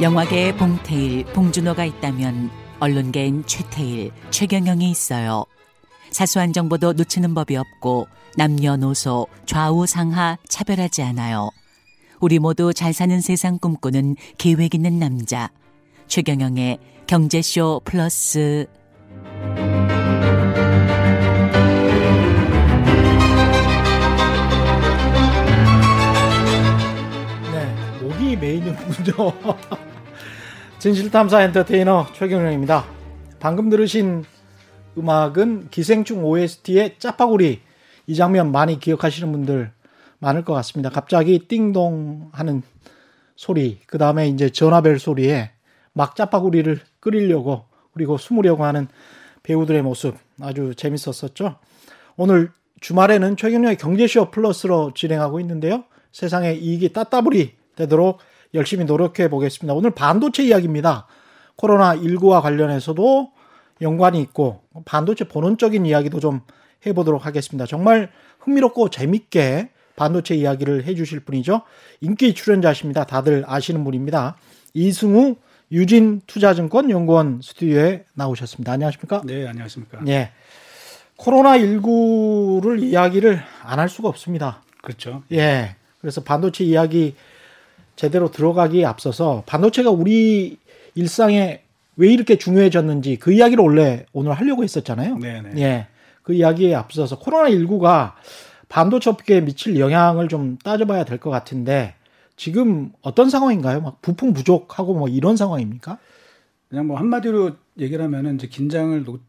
[0.00, 5.44] 영화계에 봉태일, 봉준호가 있다면 언론계엔 최태일, 최경영이 있어요.
[6.10, 8.08] 사소한 정보도 놓치는 법이 없고
[8.38, 11.50] 남녀노소 좌우 상하 차별하지 않아요.
[12.18, 15.50] 우리 모두 잘 사는 세상 꿈꾸는 계획 있는 남자.
[16.06, 18.66] 최경영의 경제쇼 플러스
[27.52, 29.32] 네, 목이 메인이군요.
[30.80, 32.86] 진실탐사 엔터테이너 최경영입니다.
[33.38, 34.24] 방금 들으신
[34.96, 37.60] 음악은 기생충 OST의 짜파구리
[38.06, 39.72] 이 장면 많이 기억하시는 분들
[40.20, 40.88] 많을 것 같습니다.
[40.88, 42.62] 갑자기 띵동 하는
[43.36, 45.50] 소리, 그 다음에 이제 전화벨 소리에
[45.92, 48.88] 막 짜파구리를 끓이려고 그리고 숨으려고 하는
[49.42, 51.56] 배우들의 모습 아주 재밌었었죠.
[52.16, 55.84] 오늘 주말에는 최경영의 경제쇼 플러스로 진행하고 있는데요.
[56.10, 58.20] 세상에 이익이 따따블이 되도록
[58.54, 59.74] 열심히 노력해 보겠습니다.
[59.74, 61.06] 오늘 반도체 이야기입니다.
[61.56, 63.30] 코로나19와 관련해서도
[63.82, 66.40] 연관이 있고 반도체 본원적인 이야기도 좀
[66.86, 67.66] 해보도록 하겠습니다.
[67.66, 71.62] 정말 흥미롭고 재밌게 반도체 이야기를 해주실 분이죠.
[72.00, 73.04] 인기 출연자십니다.
[73.04, 74.36] 다들 아시는 분입니다.
[74.74, 75.36] 이승우
[75.72, 78.72] 유진 투자증권 연구원 스튜디오에 나오셨습니다.
[78.72, 79.22] 안녕하십니까?
[79.24, 80.00] 네, 안녕하십니까?
[80.08, 80.32] 예.
[81.16, 84.62] 코로나 19를 이야기를 안 할 수가 없습니다.
[84.82, 85.22] 그렇죠.
[85.32, 85.76] 예.
[86.00, 87.14] 그래서 반도체 이야기
[88.00, 90.56] 제대로 들어가기에 앞서서 반도체가 우리
[90.94, 91.60] 일상에
[91.96, 95.18] 왜 이렇게 중요해졌는지 그 이야기를 원래 오늘 하려고 했었잖아요.
[95.18, 95.50] 네네.
[95.60, 95.86] 예.
[96.22, 98.12] 그 이야기에 앞서서 코로나19가
[98.70, 101.94] 반도체 업계에 미칠 영향을 좀 따져봐야 될 것 같은데
[102.36, 103.82] 지금 어떤 상황인가요?
[103.82, 105.98] 막 부품 부족하고 뭐 이런 상황입니까?
[106.70, 109.20] 그냥 뭐 한마디로 얘기를 하면은 이제 긴장을 놓,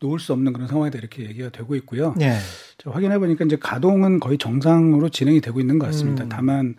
[0.00, 2.12] 놓을 수 없는 그런 상황이다 이렇게 얘기가 되고 있고요.
[2.20, 2.32] 예.
[2.78, 6.24] 제가 확인해 보니까 이제 가동은 거의 정상으로 진행이 되고 있는 것 같습니다.
[6.24, 6.28] 음.
[6.28, 6.74] 다만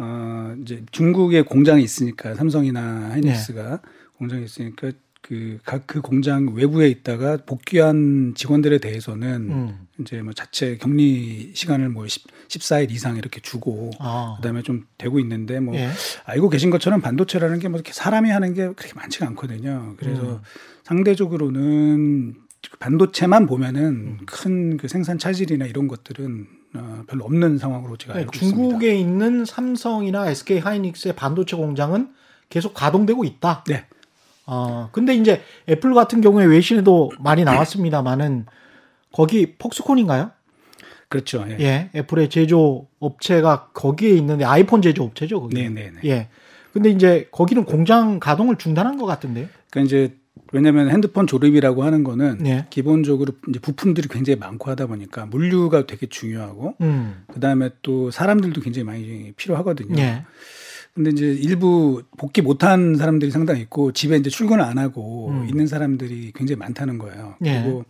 [0.00, 3.80] 어 이제 중국에 공장이 있으니까 삼성이나 하이닉스가
[4.16, 9.86] 공장이 있으니까 그각그 공장 외부에 있다가 복귀한 직원들에 대해서는 음.
[10.00, 14.34] 이제 뭐 자체 격리 시간을 뭐 10, 14일 이상 이렇게 주고 아.
[14.38, 15.90] 그다음에 좀 되고 있는데 뭐 예.
[16.24, 19.94] 알고 계신 것처럼 반도체라는 게 뭐 이렇게 사람이 하는 게 그렇게 많지가 않거든요.
[19.98, 20.40] 그래서 음.
[20.84, 22.34] 상대적으로는
[22.70, 24.18] 그 반도체만 보면은 음.
[24.26, 26.59] 큰그 생산 차질이나 이런 것들은 어,
[27.06, 28.56] 별로 없는 상황으로 제가 네, 알고 있습니다.
[28.56, 32.12] 중국에 있는 삼성이나 SK 하이닉스의 반도체 공장은
[32.48, 33.64] 계속 가동되고 있다.
[33.68, 33.86] 네,
[34.46, 38.46] 어, 근데 이제 애플 같은 경우에 외신에도 많이 나왔습니다만은
[39.12, 40.30] 거기 폭스콘인가요?
[41.08, 41.44] 그렇죠.
[41.48, 41.56] 예.
[41.60, 45.56] 예, 애플의 제조 업체가 거기에 있는데 아이폰 제조 업체죠, 거기.
[45.56, 46.08] 네, 네, 네.
[46.08, 46.28] 예.
[46.72, 49.48] 근데 이제 거기는 공장 가동을 중단한 것 같은데요.
[49.70, 50.16] 그러니까 이제
[50.52, 52.66] 왜냐하면 핸드폰 조립이라고 하는 거는 네.
[52.70, 57.24] 기본적으로 이제 부품들이 굉장히 많고 하다 보니까 물류가 되게 중요하고 음.
[57.32, 60.00] 그 다음에 또 사람들도 굉장히 많이 필요하거든요.
[60.00, 60.24] 예.
[60.94, 65.46] 근데 이제 일부 복귀 못한 사람들이 상당히 있고 집에 이제 출근을 안 하고 음.
[65.48, 67.36] 있는 사람들이 굉장히 많다는 거예요.
[67.44, 67.62] 예.
[67.62, 67.84] 그리고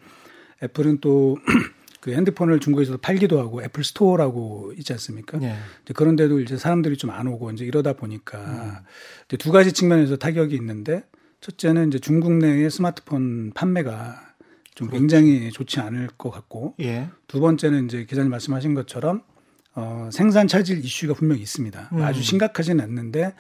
[0.63, 1.39] 애플은 또
[2.01, 5.39] 그 핸드폰을 중국에서도 팔기도 하고 애플 스토어라고 있지 않습니까?
[5.43, 5.57] 예.
[5.85, 8.73] 이제 그런데도 이제 사람들이 좀 안 오고 이제 이러다 보니까 음.
[9.27, 11.03] 이제 두 가지 측면에서 타격이 있는데
[11.41, 14.29] 첫째는 이제 중국 내의 스마트폰 판매가
[14.75, 15.01] 좀 그렇죠.
[15.01, 17.09] 굉장히 좋지 않을 것 같고 예.
[17.27, 19.23] 두 번째는 이제 기자님 말씀하신 것처럼
[19.75, 21.91] 어, 생산 차질 이슈가 분명히 있습니다.
[21.93, 22.03] 음.
[22.03, 23.35] 아주 심각하지는 않는데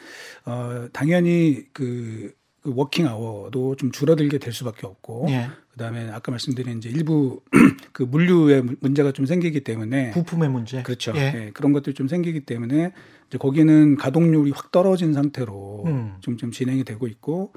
[0.46, 5.48] 어, 당연히 그, 그 working hour도 좀 줄어들게 될 수밖에 없고 예.
[5.72, 7.42] 그다음에 아까 말씀드린 이제 일부
[7.92, 10.82] 그 물류에 문- 문제가 좀 생기기 때문에 부품의 문제.
[10.82, 11.12] 그렇죠.
[11.16, 11.20] 예.
[11.34, 12.92] 예, 그런 것들이 좀 생기기 때문에
[13.28, 16.14] 이제 거기는 가동률이 확 떨어진 상태로 음.
[16.20, 17.52] 좀, 좀 진행이 되고 있고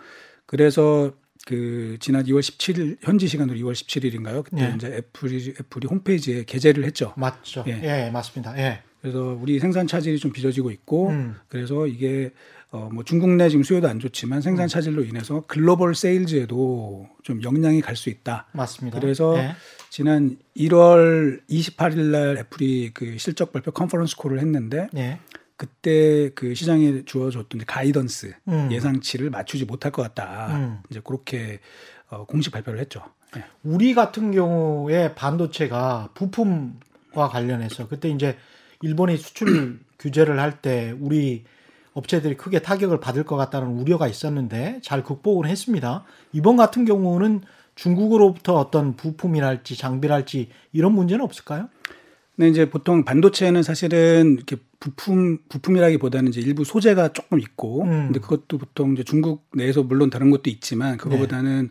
[0.45, 1.11] 그래서
[1.45, 4.43] 그 지난 2월 17일 현지 시간으로 2월 17일인가요?
[4.43, 4.73] 그때 예.
[4.75, 7.13] 이제 애플이 애플이 홈페이지에 게재를 했죠.
[7.17, 7.65] 맞죠.
[7.67, 7.81] 예.
[7.83, 8.09] 예.
[8.11, 8.57] 맞습니다.
[8.57, 8.81] 예.
[9.01, 11.35] 그래서 우리 생산 차질이 좀 빚어지고 있고 음.
[11.49, 12.31] 그래서 이게
[12.71, 14.41] 어뭐 중국 내 지금 수요도 안 좋지만 음.
[14.41, 18.47] 생산 차질로 인해서 글로벌 세일즈에도 좀 영향이 갈 수 있다.
[18.53, 18.99] 맞습니다.
[19.01, 19.51] 그래서 예.
[19.89, 25.19] 지난 1월 28일 날 애플이 그 실적 발표 컨퍼런스 콜을 했는데 예.
[25.57, 28.69] 그때 그 시장에 주어졌던 가이던스 음.
[28.71, 30.47] 예상치를 맞추지 못할 것 같다.
[30.55, 30.79] 음.
[30.89, 31.59] 이제 그렇게
[32.09, 33.03] 어, 공식 발표를 했죠.
[33.37, 33.43] 예.
[33.63, 38.37] 우리 같은 경우에 반도체가 부품과 관련해서 그때 이제
[38.81, 41.45] 일본이 수출 규제를 할 때 우리
[41.93, 46.03] 업체들이 크게 타격을 받을 것 같다는 우려가 있었는데 잘 극복을 했습니다.
[46.31, 47.41] 이번 같은 경우는
[47.75, 51.69] 중국으로부터 어떤 부품이랄지 장비랄지 이런 문제는 없을까요?
[52.35, 58.07] 근데 이제 보통 반도체는 사실은 이렇게 부품 부품이라기보다는 이제 일부 소재가 조금 있고, 음.
[58.07, 61.69] 근데 그것도 보통 이제 중국 내에서 물론 다른 것도 있지만 그거보다는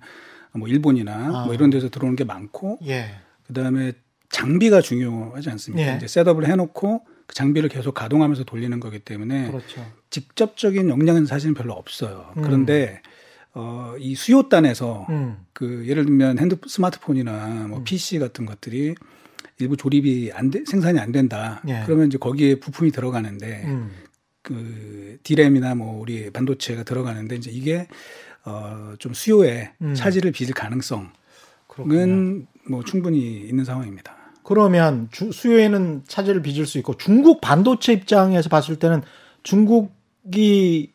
[0.53, 1.37] 뭐 일본이나 네.
[1.37, 1.45] 아.
[1.45, 3.11] 뭐 이런 데서 들어오는 게 많고, 예.
[3.47, 3.93] 그 다음에
[4.31, 5.93] 장비가 중요하지 않습니까?
[5.93, 5.97] 예.
[5.97, 9.85] 이제 setup을 해놓고 그 장비를 계속 가동하면서 돌리는 거기 때문에 그렇죠.
[10.11, 12.33] 직접적인 영향은 사실은 별로 없어요.
[12.37, 12.43] 음.
[12.43, 13.03] 그런데
[13.55, 15.39] 어, 이 수요단에서 음.
[15.53, 17.85] 그 예를 들면 핸드 스마트폰이나 뭐 음.
[17.85, 18.95] PC 같은 것들이
[19.59, 21.63] 일부 조립이 안 돼, 생산이 안 된다.
[21.69, 21.83] 예.
[21.87, 23.91] 그러면 이제 거기에 부품이 들어가는데 음.
[24.43, 27.87] 그 디램이나 뭐 우리 반도체가 들어가는데 이제 이게
[28.45, 29.95] 어, 좀 수요에 음.
[29.95, 31.07] 차질을 빚을 가능성은
[31.69, 32.45] 그렇군요.
[32.69, 34.17] 뭐 충분히 있는 상황입니다.
[34.43, 39.03] 그러면 주- 수요에는 차질을 빚을 수 있고 중국 반도체 입장에서 봤을 때는
[39.45, 40.93] 중국이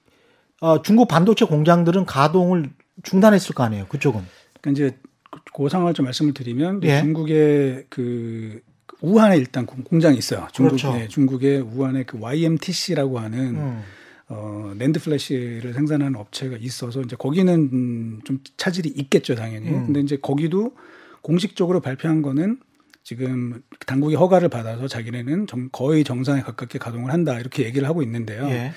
[0.60, 2.70] 어, 중국 반도체 공장들은 가동을
[3.04, 3.86] 중단했을 거 아니에요.
[3.88, 4.22] 그쪽은.
[4.60, 4.98] 그러니까 이제
[5.32, 7.02] 그- 그 상황을 좀 말씀을 드리면 예.
[7.02, 8.62] 중국의 그
[9.02, 10.48] 우한에 일단 공- 공장이 있어요.
[10.54, 11.00] 중국, 그렇죠.
[11.00, 13.84] 예, 중국의 우한에 그 YMTC라고 하는 음.
[14.30, 19.70] 어, 랜드 플래시를 생산하는 업체가 있어서 이제 거기는 음, 좀 차질이 있겠죠, 당연히.
[19.70, 19.86] 음.
[19.86, 20.76] 근데 이제 거기도
[21.22, 22.60] 공식적으로 발표한 거는
[23.04, 28.48] 지금 당국의 허가를 받아서 자기네는 정- 거의 정상에 가깝게 가동을 한다 이렇게 얘기를 하고 있는데요.
[28.50, 28.74] 예.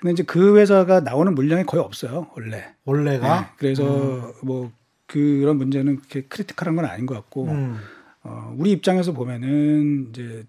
[0.00, 2.64] 근데 이제 그 회사가 나오는 물량이 거의 없어요, 원래.
[2.84, 4.72] 원래가 네, 그래서 뭐
[5.06, 7.78] 그런 문제는 그렇게 크리티컬한 건 아닌 것 같고 음.
[8.22, 10.44] 어, 우리 입장에서 보면은 이제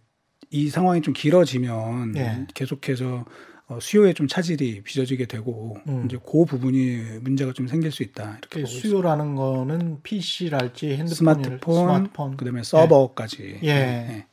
[0.49, 2.47] 이 상황이 좀 길어지면 예.
[2.53, 3.25] 계속해서
[3.67, 6.05] 어, 수요에 좀 차질이 빚어지게 되고 음.
[6.05, 8.87] 이제 그 부분이 문제가 좀 생길 수 있다 이렇게 그 보고 있습니다.
[8.87, 13.73] 수요라는 거는 PC랄지 핸드폰, 스마트폰, 스마트폰 그다음에 서버까지 예.
[13.73, 14.27] 네.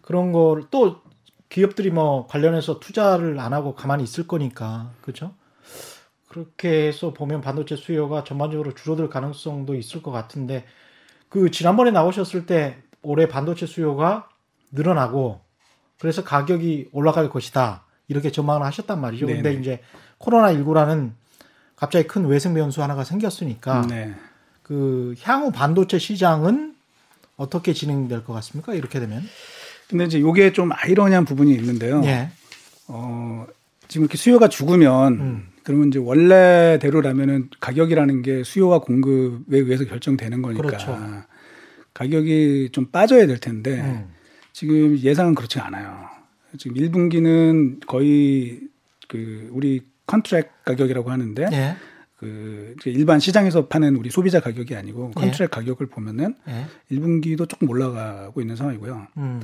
[0.00, 1.00] 그런 거를 또
[1.48, 5.34] 기업들이 뭐 관련해서 투자를 안 하고 가만히 있을 거니까 그죠?
[6.30, 10.64] 그렇게 해서 보면 반도체 수요가 전반적으로 줄어들 가능성도 있을 것 같은데
[11.28, 14.28] 그 지난번에 나오셨을 때 올해 반도체 수요가
[14.70, 15.40] 늘어나고
[15.98, 19.26] 그래서 가격이 올라갈 것이다 이렇게 전망을 하셨단 말이죠.
[19.26, 19.60] 근데 네네.
[19.60, 19.80] 이제
[20.18, 21.10] 코로나 19라는
[21.74, 24.14] 갑자기 큰 외생 변수 하나가 생겼으니까 네.
[24.62, 26.76] 그 향후 반도체 시장은
[27.36, 28.74] 어떻게 진행될 것 같습니까?
[28.74, 29.20] 이렇게 되면
[29.88, 32.02] 근데 이제 요게 좀 아이러니한 부분이 있는데요.
[32.04, 32.30] 예.
[32.86, 33.48] 어,
[33.88, 35.49] 지금 이렇게 수요가 죽으면 음.
[35.62, 40.98] 그러면 이제 원래대로라면은 가격이라는 게 수요와 공급에 의해서 결정되는 거니까 그렇죠.
[41.94, 44.08] 가격이 좀 빠져야 될 텐데 음.
[44.52, 46.08] 지금 예상은 그렇지 않아요.
[46.58, 48.60] 지금 1분기는 거의
[49.08, 51.76] 그 우리 contract 가격이라고 하는데 예.
[52.16, 55.20] 그 일반 시장에서 파는 우리 소비자 가격이 아니고 예.
[55.20, 56.66] contract 가격을 보면은 예.
[56.90, 59.06] 1분기도 조금 올라가고 있는 상황이고요.
[59.16, 59.40] 음.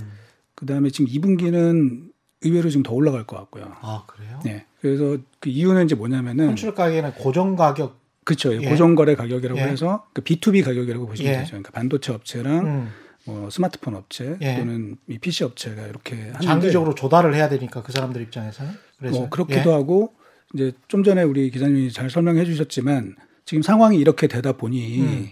[0.55, 2.11] 그다음에 지금 2분기는
[2.47, 3.73] 의외로 지금 더 올라갈 것 같고요.
[3.81, 4.41] 아 그래요?
[4.45, 4.65] 네.
[4.81, 7.99] 그래서 그 이유는 이제 뭐냐면은 컨트롤 가격에는 고정 가격.
[8.25, 8.55] 그렇죠.
[8.61, 8.69] 예.
[8.69, 9.65] 고정 거래 가격이라고 예.
[9.65, 11.39] 해서 그 B2B 가격이라고 보시면 예.
[11.39, 11.51] 되죠.
[11.51, 12.89] 그러니까 반도체 업체랑 음.
[13.25, 14.57] 뭐 스마트폰 업체 예.
[14.57, 18.73] 또는 이 PC 업체가 이렇게 하는데 장기적으로 조달을 해야 되니까 그 사람들 입장에서는.
[18.99, 19.75] 그래서 뭐 그렇기도 예.
[19.75, 20.15] 하고
[20.55, 25.29] 이제 좀 전에 우리 기자님이 잘 설명해 주셨지만 지금 상황이 이렇게 되다 보니 음.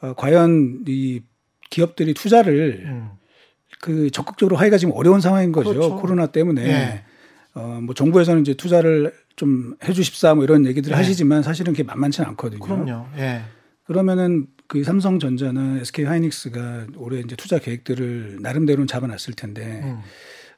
[0.00, 1.22] 어, 과연 이
[1.70, 3.10] 기업들이 투자를 음.
[3.80, 5.70] 그 적극적으로 하기가 지금 어려운 상황인 거죠.
[5.70, 5.96] 그렇죠.
[5.96, 6.64] 코로나 때문에.
[6.66, 7.04] 예.
[7.54, 10.96] 어, 뭐 정부에서는 이제 투자를 좀 해주십사 뭐 이런 얘기들을 예.
[10.96, 12.60] 하시지만 사실은 그게 만만치는 않거든요.
[12.60, 13.06] 그럼요.
[13.16, 13.42] 예.
[13.84, 20.00] 그러면은 그 삼성전자나 SK 하이닉스가 올해 이제 투자 계획들을 나름대로는 잡아놨을 텐데 음.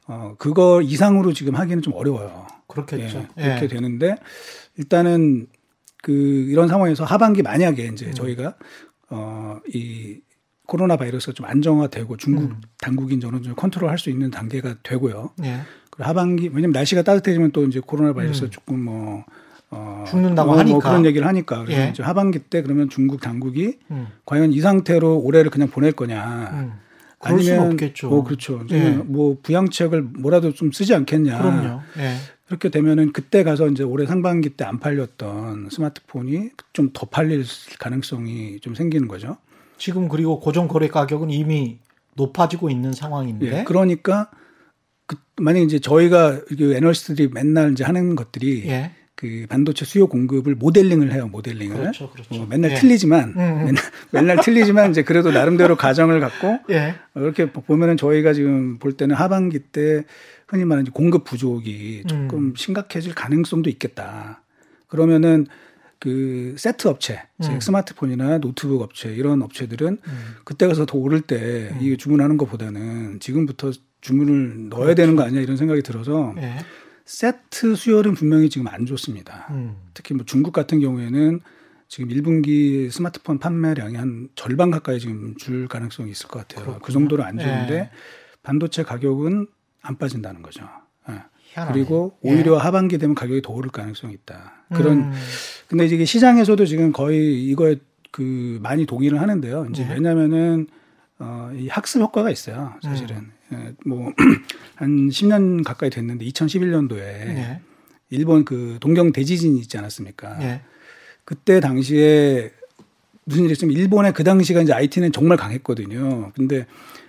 [0.06, 2.46] 어 그거 이상으로 지금 하기는 좀 어려워요.
[2.68, 3.26] 그렇겠죠.
[3.38, 3.68] 예, 그렇게 예.
[3.68, 4.16] 되는데
[4.78, 5.48] 일단은
[6.02, 7.94] 그 이런 상황에서 하반기 만약에 음.
[7.94, 8.54] 이제 저희가
[9.11, 10.20] 어 이
[10.66, 12.61] 코로나 바이러스가 좀 안정화되고 중국 음.
[12.78, 15.30] 당국인 저는 좀 컨트롤할 수 있는 단계가 되고요.
[15.44, 15.61] 예.
[15.90, 18.46] 그리고 하반기 왜냐면 날씨가 따뜻해지면 또 이제 코로나 바이러스 음.
[18.46, 19.25] 가 조금 뭐
[19.70, 20.75] 어, 죽는다고 뭐, 하니까.
[20.75, 21.90] 뭐 그런 얘기를 하니까 그래서 예.
[21.90, 24.08] 이제 하반기 때 그러면 중국 당국이 음.
[24.25, 26.73] 과연 이 상태로 올해를 그냥 보낼 거냐 음.
[27.40, 28.08] 수는 없겠죠.
[28.08, 28.64] 뭐 그렇죠.
[28.70, 28.90] 예.
[28.90, 31.38] 뭐 부양책을 뭐라도 좀 쓰지 않겠냐.
[31.38, 31.80] 그럼요.
[31.99, 32.16] 예.
[32.46, 37.44] 그렇게 되면은 그때 가서 이제 올해 상반기 때 안 팔렸던 스마트폰이 좀 더 팔릴
[37.80, 39.37] 가능성이 좀 생기는 거죠.
[39.78, 41.78] 지금 그리고 고정 거래 가격은 이미
[42.14, 43.61] 높아지고 있는 상황인데.
[43.61, 44.30] 예, 그러니까
[45.06, 48.92] 그 만약 이제 저희가 그 애널리스트들이 맨날 이제 하는 것들이 예.
[49.14, 51.28] 그 반도체 수요 공급을 모델링을 해요.
[51.28, 51.76] 모델링을.
[51.76, 52.35] 그렇죠, 그렇죠.
[52.35, 52.75] 어, 맨날 예.
[52.75, 53.56] 틀리지만 음, 음.
[53.64, 53.75] 맨날,
[54.11, 56.95] 맨날 틀리지만 이제 그래도 나름대로 가정을 갖고 예.
[57.14, 60.04] 이렇게 보면은 저희가 지금 볼 때는 하반기 때
[60.47, 62.54] 흔히 말하는 공급 부족이 조금 음.
[62.56, 64.42] 심각해질 가능성도 있겠다.
[64.87, 65.47] 그러면은
[66.06, 67.58] 그 세트 업체, 즉 음.
[67.58, 70.34] 스마트폰이나 노트북 업체 이런 업체들은 음.
[70.44, 71.78] 그때 가서 더 오를 때 음.
[71.80, 73.72] 이게 주문하는 것보다는 지금부터
[74.02, 74.94] 주문을 넣어야 그렇죠.
[74.94, 76.58] 되는 거 아니야 이런 생각이 들어서 예.
[77.06, 79.48] 세트 수요는 분명히 지금 안 좋습니다.
[79.50, 79.75] 음.
[79.94, 81.40] 특히 뭐 중국 같은 경우에는
[81.88, 86.66] 지금 1분기 스마트폰 판매량이 한 절반 가까이 지금 줄 가능성이 있을 것 같아요.
[86.66, 86.84] 그렇군요.
[86.84, 87.90] 그 정도로 안 좋은데 예.
[88.44, 89.48] 반도체 가격은
[89.82, 90.68] 안 빠진다는 거죠.
[91.56, 91.60] 예.
[91.60, 91.72] 희한하네.
[91.72, 92.30] 그리고 예.
[92.30, 94.64] 오히려 하반기 되면 가격이 더 오를 가능성이 있다.
[94.75, 95.12] 그런 음.
[95.68, 97.76] 근데 이게 시장에서도 지금 거의 이거에
[98.10, 99.68] 그 많이 동의를 하는데요.
[99.70, 99.94] 이제 네.
[99.94, 100.66] 왜냐면은
[101.18, 102.75] 어, 이 학습 효과가 있어요.
[102.82, 103.30] 사실은.
[103.86, 104.12] 뭐
[104.75, 107.60] 한 10년 가까이 됐는데 2011년도에 예.
[108.10, 110.42] 일본 그 동경 대지진이 있지 않았습니까?
[110.42, 110.62] 예.
[111.25, 112.52] 그때 당시에
[113.25, 116.32] 무슨 일이 있으면 일본의 그 당시가 이제 IT는 정말 강했거든요.
[116.34, 116.66] 근데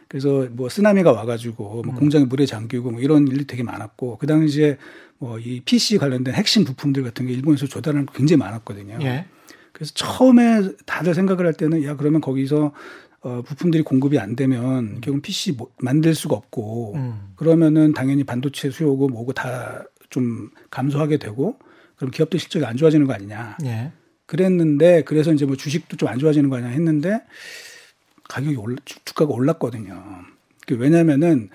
[0.07, 1.95] 그래서 뭐 쓰나미가 와가지고 뭐 음.
[1.95, 4.77] 공장이 물에 잠기고 뭐 이런 일이 되게 많았고 그 당시에
[5.19, 8.99] 뭐 이 PC 관련된 핵심 부품들 같은 게 일본에서 조달하는 게 굉장히 많았거든요.
[9.01, 9.25] 예.
[9.73, 12.71] 그래서 처음에 다들 생각을 할 때는 야 그러면 거기서
[13.21, 17.33] 어, 부품들이 공급이 안 되면 결국 PC 뭐, 만들 수가 없고 음.
[17.35, 21.57] 그러면은 당연히 반도체 수요고 뭐고 다 좀 감소하게 되고
[21.97, 23.57] 그럼 기업들 실적이 안 좋아지는 거 아니냐.
[23.65, 23.91] 예.
[24.25, 27.21] 그랬는데 그래서 이제 뭐 주식도 좀 안 좋아지는 거 아니냐 했는데
[28.27, 30.03] 가격이 올라 주가가 올랐거든요.
[30.65, 31.49] 그 왜냐면은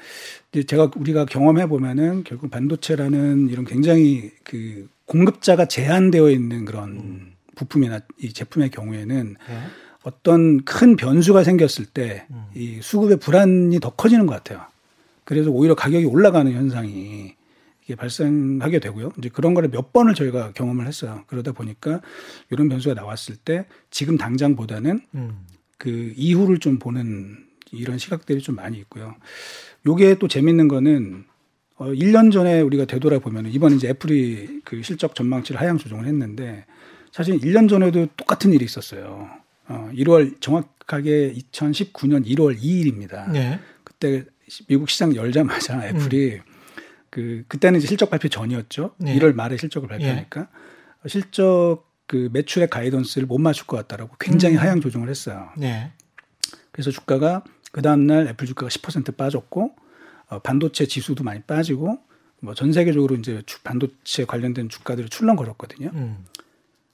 [0.50, 7.32] 이제 제가 우리가 경험해 보면은 결국 반도체라는 이런 굉장히 그 공급자가 제한되어 있는 그런 음.
[7.54, 9.58] 부품이나 이 제품의 경우에는 예.
[10.02, 12.80] 어떤 큰 변수가 생겼을 때이 음.
[12.80, 14.64] 수급의 불안이 더 커지는 것 같아요.
[15.24, 17.34] 그래서 오히려 가격이 올라가는 현상이
[17.84, 19.12] 이게 발생하게 되고요.
[19.18, 21.24] 이제 그런 거를 몇 번을 저희가 경험을 했어요.
[21.26, 22.00] 그러다 보니까
[22.50, 25.46] 이런 변수가 나왔을 때 지금 당장보다는 음.
[25.82, 27.38] 그 이후를 좀 보는
[27.72, 29.16] 이런 시각들이 좀 많이 있고요.
[29.84, 31.24] 요게 또 재밌는 거는
[31.74, 36.66] 어 1년 전에 우리가 되돌아보면 이번 이제 애플이 그 실적 전망치를 하향 조정을 했는데
[37.10, 39.28] 사실 1년 전에도 똑같은 일이 있었어요.
[39.66, 43.28] 어, 1월 정확하게 2019년 1월 2일입니다.
[43.32, 43.58] 네.
[43.82, 44.24] 그때
[44.68, 46.40] 미국 시장 열자마자 애플이 음.
[47.10, 48.94] 그 그때는 이제 실적 발표 전이었죠.
[48.98, 49.18] 네.
[49.18, 50.40] 1월 말에 실적을 발표하니까
[51.02, 51.08] 네.
[51.08, 54.60] 실적 그 매출의 가이던스를 못 맞출 것 같다라고 굉장히 음.
[54.60, 55.48] 하향 조정을 했어요.
[55.56, 55.92] 네.
[56.70, 57.42] 그래서 주가가
[57.72, 59.74] 그 다음 날 애플 주가가 10% 빠졌고
[60.28, 61.98] 어, 반도체 지수도 많이 빠지고
[62.40, 65.90] 뭐 전 세계적으로 이제 반도체 관련된 주가들이 출렁거렸거든요.
[65.94, 66.26] 음.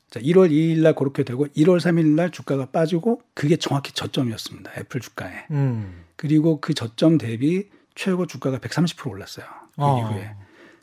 [0.09, 4.71] 자, 1월 2일 날 그렇게 되고 1월 3일 날 주가가 빠지고 그게 정확히 저점이었습니다.
[4.79, 5.47] 애플 주가에.
[5.51, 6.05] 음.
[6.15, 9.47] 그리고 그 저점 대비 최고 주가가 130% 올랐어요.
[9.75, 9.99] 그 어.
[10.13, 10.31] 이후에.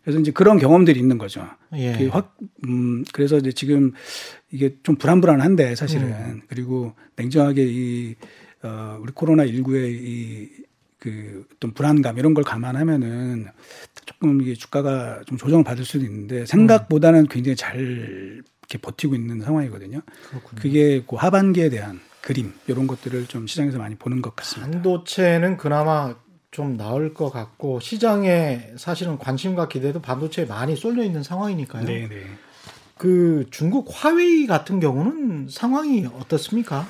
[0.06, 1.48] 그래서 이제 그런 경험들이 있는 거죠.
[1.74, 2.08] 예.
[2.10, 3.92] 확, 음, 그래서 이제 지금
[4.52, 6.10] 이게 좀 불안불안한데 사실은.
[6.10, 6.42] 음.
[6.48, 8.16] 그리고 냉정하게 이,
[8.62, 10.50] 어, 우리 코로나 19의 이,
[11.00, 13.48] 그 어떤 불안감 이런 걸 감안하면은
[14.06, 20.02] 조금 이게 주가가 좀 조정을 받을 수도 있는데 생각보다는 굉장히 잘 이렇게 버티고 있는 상황이거든요.
[20.30, 20.62] 그렇군요.
[20.62, 24.72] 그게 그 하반기에 대한 그림 이런 것들을 좀 시장에서 많이 보는 것 같습니다.
[24.72, 26.16] 반도체는 그나마
[26.56, 31.84] 좀 나을 것 같고 시장에 사실은 관심과 기대도 반도체에 많이 쏠려 있는 상황이니까요.
[31.84, 32.24] 네, 네.
[32.98, 36.88] 그 중국 화웨이 같은 경우는 상황이 어떻습니까?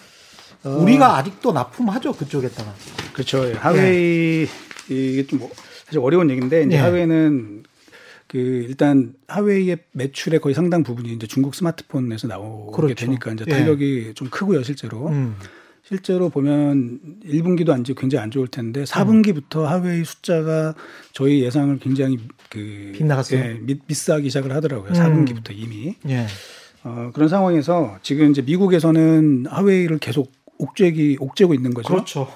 [0.64, 0.70] 어...
[0.70, 2.76] 우리가 아직도 납품하죠 그쪽에다가.
[3.14, 3.52] 그렇죠.
[3.56, 4.96] 화웨이 네.
[4.96, 5.50] 이게 좀뭐
[5.86, 6.78] 사실 어려운 얘기인데 이제 네.
[6.78, 7.64] 화웨이는
[8.28, 12.94] 그 일단 하웨이의 매출의 거의 상당 부분이 이제 중국 스마트폰에서 나오게 그렇죠.
[12.94, 13.52] 되니까 이제 예.
[13.52, 14.14] 탄력이 예.
[14.14, 15.08] 좀 크고요 실제로.
[15.08, 15.36] 음.
[15.88, 19.65] 실제로 보면 1분기도 안지 굉장히 안 좋을 텐데 4분기부터 음.
[19.68, 20.74] 하웨이 숫자가
[21.12, 22.18] 저희 예상을 굉장히
[22.50, 23.39] 그 빗나갔어요.
[23.39, 24.89] 예, 미, 미스하기 시작을 하더라고요.
[24.89, 24.94] 음.
[24.94, 25.96] 4분기부터 이미.
[26.10, 26.25] 예.
[26.84, 31.89] 어, 그런 상황에서 지금 이제 미국에서는 하웨이를 계속 옥죄기 옥죄고 있는 거죠.
[31.89, 32.34] 그렇죠.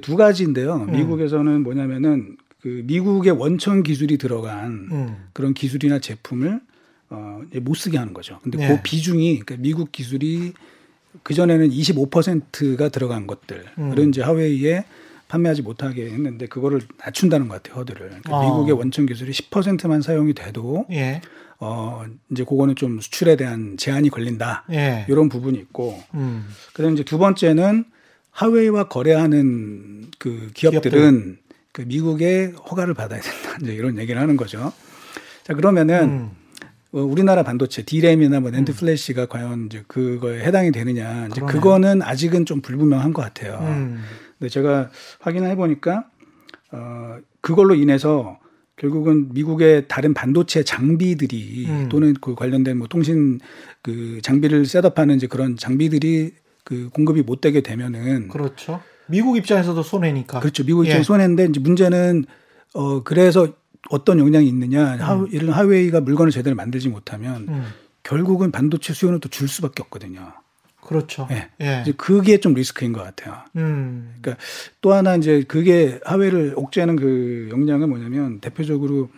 [0.00, 0.86] 두 가지인데요.
[0.88, 0.92] 음.
[0.92, 5.16] 미국에서는 뭐냐면은 그 미국의 원천 기술이 들어간 음.
[5.34, 6.60] 그런 기술이나 제품을
[7.10, 8.38] 어, 못 쓰게 하는 거죠.
[8.42, 8.68] 근데 네.
[8.68, 10.54] 그 비중이 그러니까 미국 기술이
[11.22, 13.90] 그 전에는 25%가 들어간 것들, 음.
[13.90, 14.84] 그런 이제 하웨이에
[15.28, 18.00] 판매하지 못하게 했는데 그거를 낮춘다는 것 같아요 허들을.
[18.00, 18.44] 그러니까 어.
[18.44, 21.20] 미국의 원천 기술이 10%만 사용이 돼도 예.
[21.58, 24.64] 어 이제 그거는 좀 수출에 대한 제한이 걸린다.
[24.70, 25.06] 예.
[25.08, 26.00] 이런 부분이 있고.
[26.14, 26.46] 음.
[26.74, 27.84] 그다음 이제 두 번째는
[28.30, 31.38] 하웨이와 거래하는 그 기업들은 기업들.
[31.72, 33.58] 그 미국의 허가를 받아야 된다.
[33.62, 34.72] 이제 이런 얘기를 하는 거죠.
[35.42, 36.30] 자, 그러면은 음.
[36.96, 38.64] 어, 우리나라 반도체 디램이나 뭐 음.
[38.64, 41.28] 플래시가 과연 이제 그거에 해당이 되느냐.
[41.30, 43.58] 이제 그거는 아직은 좀 불분명한 것 같아요.
[43.60, 44.02] 음.
[44.38, 46.06] 근데 제가 확인을 해보니까
[46.72, 48.38] 어, 그걸로 인해서
[48.76, 51.88] 결국은 미국의 다른 반도체 장비들이 음.
[51.90, 53.40] 또는 그 관련된 뭐 통신
[53.82, 56.32] 그 장비를 셋업하는 이제 그런 장비들이
[56.64, 58.80] 그 공급이 못 되게 되면은 그렇죠.
[59.06, 60.40] 미국 입장에서도 손해니까.
[60.40, 60.64] 그렇죠.
[60.64, 61.02] 미국 입장에 예.
[61.02, 62.24] 손해인데 이제 문제는
[62.74, 63.52] 어 그래서
[63.90, 64.94] 어떤 영향이 있느냐.
[64.94, 65.00] 음.
[65.00, 67.64] 하, 이런 하웨이가 물건을 제대로 만들지 못하면 음.
[68.02, 70.32] 결국은 반도체 수요는 또 줄 수밖에 없거든요.
[70.80, 71.26] 그렇죠.
[71.32, 71.48] 예.
[71.60, 71.80] 예.
[71.82, 73.38] 이제 그게 좀 리스크인 것 같아요.
[73.56, 74.14] 음.
[74.20, 74.42] 그러니까
[74.80, 79.10] 또 하나 이제 그게 하웨이를 옥죄하는 그 역량은 뭐냐면 대표적으로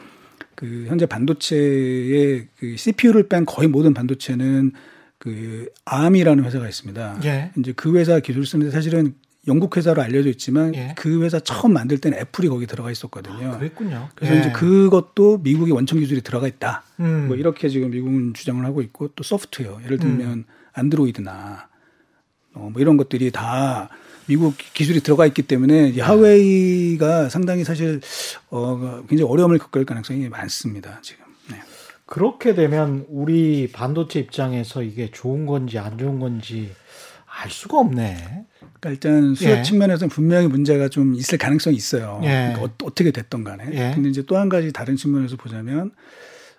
[0.54, 4.72] 그 현재 반도체의 그 CPU를 뺀 거의 모든 반도체는
[5.18, 7.20] 그 암이라는 회사가 있습니다.
[7.24, 7.50] 예.
[7.58, 9.14] 이제 그 회사 기술 쓰는데 사실은
[9.46, 10.94] 영국 회사로 알려져 있지만 예.
[10.96, 13.52] 그 회사 처음 만들 때는 애플이 거기 들어가 있었거든요.
[13.52, 14.08] 아, 그랬군요.
[14.14, 14.40] 그래서 예.
[14.40, 16.82] 이제 그것도 미국의 원천 기술이 들어가 있다.
[17.00, 17.28] 음.
[17.28, 20.44] 뭐 이렇게 지금 미국은 주장을 하고 있고 또 소프트웨어 예를 들면 음.
[20.72, 21.68] 안드로이드나
[22.54, 23.88] 어, 뭐 이런 것들이 다
[24.26, 26.00] 미국 기술이 들어가 있기 때문에 네.
[26.00, 28.00] 하웨이가 상당히 사실
[28.50, 31.00] 어 굉장히 어려움을 겪을 가능성이 많습니다.
[31.00, 31.24] 지금.
[31.50, 31.56] 네.
[32.04, 36.72] 그렇게 되면 우리 반도체 입장에서 이게 좋은 건지 안 좋은 건지
[37.40, 38.46] 알 수가 없네.
[38.80, 39.62] 그러니까 일단 수요 예.
[39.62, 42.20] 측면에서는 분명히 문제가 좀 있을 가능성이 있어요.
[42.24, 42.52] 예.
[42.54, 43.64] 그러니까 어, 떻게 됐던 간에.
[43.72, 43.92] 예.
[43.94, 45.92] 근데 이제 또 한 가지 다른 측면에서 보자면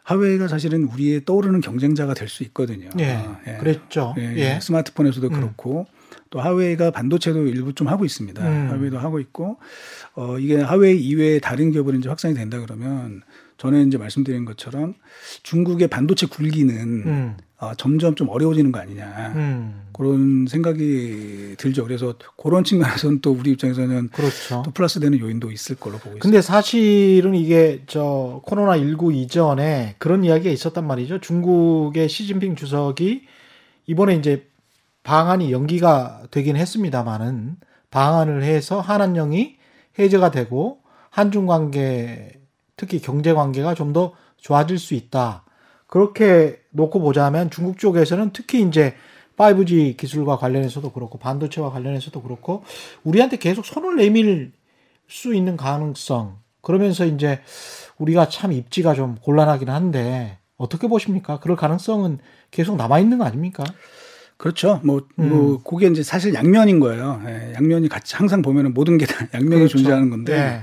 [0.03, 2.89] 하웨이가 사실은 우리의 떠오르는 경쟁자가 될 수 있거든요.
[2.99, 3.11] 예.
[3.11, 3.57] 아, 예.
[3.57, 4.15] 그랬죠.
[4.17, 4.35] 예.
[4.37, 4.59] 예.
[4.61, 5.33] 스마트폰에서도 음.
[5.33, 5.85] 그렇고
[6.29, 8.41] 또 하웨이가 반도체도 일부 좀 하고 있습니다.
[8.47, 8.69] 음.
[8.71, 9.57] 하웨이도 하고 있고
[10.15, 13.21] 어 이게 하웨이 이외에 다른 기업으로 이제 확산이 된다 그러면
[13.57, 14.95] 전에 이제 말씀드린 것처럼
[15.43, 17.37] 중국의 반도체 굴기는 음.
[17.59, 19.81] 어, 점점 좀 어려워지는 거 아니냐 음.
[19.91, 21.83] 그런 생각이 들죠.
[21.83, 24.63] 그래서 그런 측면에서는 또 우리 입장에서는 그렇죠.
[24.63, 26.23] 또 플러스되는 요인도 있을 걸로 보고 있습니다.
[26.23, 31.19] 근데 사실은 이게 저 코로나 19 이전에 그런 이야기가 있었단 말이죠.
[31.19, 33.23] 중국의 시진핑 주석이
[33.87, 34.47] 이번에 이제
[35.03, 37.57] 방안이 연기가 되긴 했습니다만은
[37.91, 39.57] 방안을 해서 한한령이
[39.97, 42.31] 해제가 되고 한중 관계
[42.77, 45.43] 특히 경제 관계가 좀 더 좋아질 수 있다.
[45.87, 48.95] 그렇게 놓고 보자면 중국 쪽에서는 특히 이제
[49.37, 52.63] 5G 기술과 관련해서도 그렇고 반도체와 관련해서도 그렇고
[53.03, 54.51] 우리한테 계속 손을 내밀
[55.07, 57.39] 수 있는 가능성 그러면서 이제
[57.97, 61.39] 우리가 참 입지가 좀 곤란하긴 한데 어떻게 보십니까?
[61.39, 62.19] 그럴 가능성은
[62.51, 63.63] 계속 남아 있는 거 아닙니까?
[64.37, 64.79] 그렇죠.
[64.83, 65.29] 뭐, 음.
[65.29, 67.21] 뭐, 그게 이제 사실 양면인 거예요.
[67.27, 69.77] 예, 양면이 같이 항상 보면은 모든 게 다 양면이 그렇죠.
[69.77, 70.61] 존재하는 건데, 네.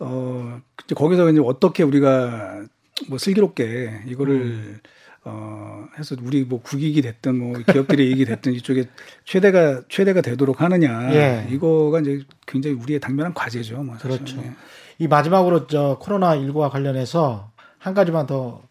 [0.00, 0.60] 어,
[0.94, 2.62] 거기서 이제 어떻게 우리가
[3.08, 4.80] 뭐 슬기롭게 이거를 음.
[5.24, 8.88] 어 해서 우리 뭐 국익이 됐든 뭐 기업들의 이익이 됐든 이쪽에
[9.24, 11.46] 최대가 최대가 되도록 하느냐 예.
[11.48, 13.82] 이거가 이제 굉장히 우리의 당면한 과제죠.
[13.84, 14.38] 뭐 그렇죠.
[14.38, 14.52] 예.
[14.98, 18.62] 이 마지막으로 저 코로나 19와 관련해서 한 가지만 더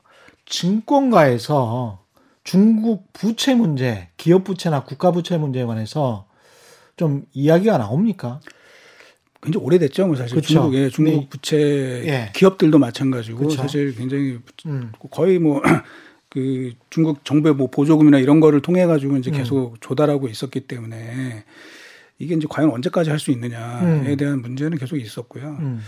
[0.45, 2.01] 증권가에서
[2.43, 6.27] 중국 부채 문제, 기업 부채나 국가 부채 문제에 관해서
[6.97, 8.41] 좀 이야기가 나옵니까?
[9.41, 10.07] 굉장히 오래됐죠.
[10.07, 10.47] 뭐 사실 그렇죠.
[10.53, 11.27] 중국의 중국 네.
[11.29, 12.31] 부채 예.
[12.35, 13.57] 기업들도 마찬가지고 그렇죠.
[13.57, 14.91] 사실 굉장히 음.
[15.09, 15.61] 거의 뭐
[16.31, 19.35] 그 중국 정부의 뭐 보조금이나 이런 거를 통해 가지고 이제 음.
[19.35, 19.77] 계속 음.
[19.81, 21.43] 조달하고 있었기 때문에
[22.19, 24.17] 이게 이제 과연 언제까지 할 수 있느냐에 음.
[24.17, 25.57] 대한 문제는 계속 있었고요.
[25.59, 25.81] 음.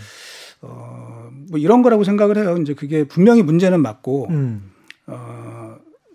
[0.60, 2.56] 어, 뭐 이런 거라고 생각을 해요.
[2.60, 4.70] 이제 그게 분명히 문제는 맞고, 음.
[5.06, 5.53] 어,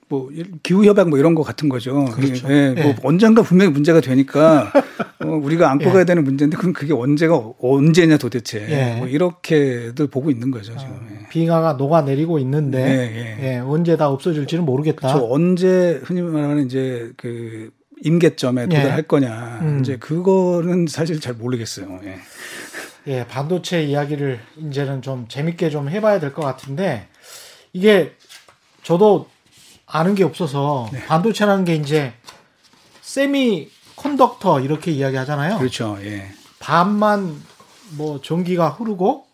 [0.09, 0.29] 뭐
[0.63, 2.05] 기후 협약 뭐 이런 거 같은 거죠.
[2.05, 2.51] 그렇죠.
[2.51, 2.95] 예, 뭐 예.
[3.03, 4.71] 언젠가 분명히 문제가 되니까
[5.23, 5.89] 어, 우리가 안고 예.
[5.91, 8.95] 가야 되는 문제인데 그럼 그게 언제가 언제냐 도대체 예.
[8.97, 10.93] 뭐 이렇게들 보고 있는 거죠 지금.
[10.93, 13.57] 어, 빙하가 녹아 내리고 있는데 예, 예.
[13.59, 15.13] 언제 다 없어질지는 모르겠다.
[15.13, 15.31] 그렇죠.
[15.31, 17.69] 언제 흔히 말하는 이제 그
[18.01, 19.79] 임계점에 도달할 거냐 음.
[19.81, 21.99] 이제 그거는 사실 잘 모르겠어요.
[22.05, 22.15] 예.
[23.07, 27.07] 예, 반도체 이야기를 이제는 좀 재밌게 좀 해봐야 될 것 같은데
[27.73, 28.13] 이게
[28.83, 29.27] 저도
[29.91, 31.03] 아는 게 없어서 네.
[31.05, 32.13] 반도체라는 게 이제
[33.01, 35.57] 세미 컨덕터 이렇게 이야기하잖아요.
[35.57, 35.97] 그렇죠.
[36.01, 36.31] 예.
[36.59, 37.41] 반만
[37.91, 39.25] 뭐 전기가 흐르고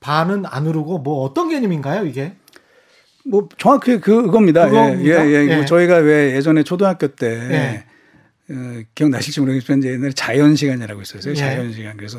[0.00, 2.34] 반은 안 흐르고 뭐 어떤 개념인가요, 이게?
[3.24, 4.68] 뭐 정확히 그겁니다.
[4.68, 5.48] 그 예, 예, 예.
[5.50, 5.56] 예.
[5.56, 7.84] 뭐 저희가 왜 예전에 초등학교 때 예.
[8.52, 11.32] 어, 기억나실지 모르겠지만 이제 옛날에 자연 시간이라고 있었어요.
[11.32, 11.36] 예.
[11.36, 11.96] 자연 시간.
[11.96, 12.18] 그래서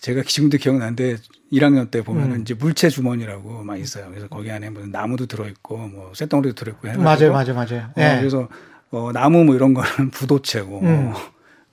[0.00, 1.16] 제가 지금도 기억나는데
[1.52, 2.40] 1학년 때 보면은 음.
[2.42, 4.08] 이제 물체 주머니라고 막 있어요.
[4.08, 7.82] 그래서 거기 안에 무슨 나무도 들어있고 뭐 쇳덩어리도 들어있고 맞아요, 맞아요, 맞아요.
[7.88, 8.18] 어, 네.
[8.18, 8.48] 그래서
[8.90, 11.12] 어, 나무 뭐 이런 거는 부도체고 음.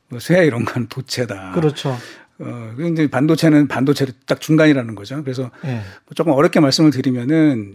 [0.09, 1.51] 뭐 쇠 이런 거는 도체다.
[1.51, 1.97] 그렇죠.
[2.39, 5.21] 어, 근데 반도체는 반도체를 딱 중간이라는 거죠.
[5.21, 5.81] 그래서 네.
[6.15, 7.73] 조금 어렵게 말씀을 드리면은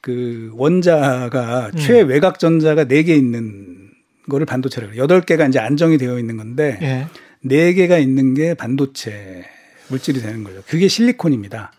[0.00, 1.78] 그 원자가 음.
[1.78, 3.90] 최외곽 전자가 4개 있는
[4.28, 5.06] 거를 반도체라고 해요.
[5.06, 7.08] 8개가 이제 안정이 되어 있는 건데 네.
[7.44, 9.44] 4개가 있는 게 반도체
[9.92, 10.62] 물질이 되는 거죠.
[10.66, 11.72] 그게 실리콘입니다.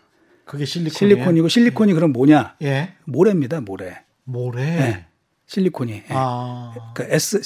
[0.44, 1.94] 그게 실리콘 실리콘이고 실리콘이 예.
[1.94, 2.56] 그럼 뭐냐?
[2.62, 2.94] 예.
[3.04, 3.60] 모래입니다.
[3.60, 4.02] 모래.
[4.24, 4.64] 모래.
[4.64, 5.06] 네.
[5.46, 5.92] 실리콘이.
[5.92, 6.04] 예.
[6.10, 6.74] 아.
[6.94, 7.40] 그러니까 S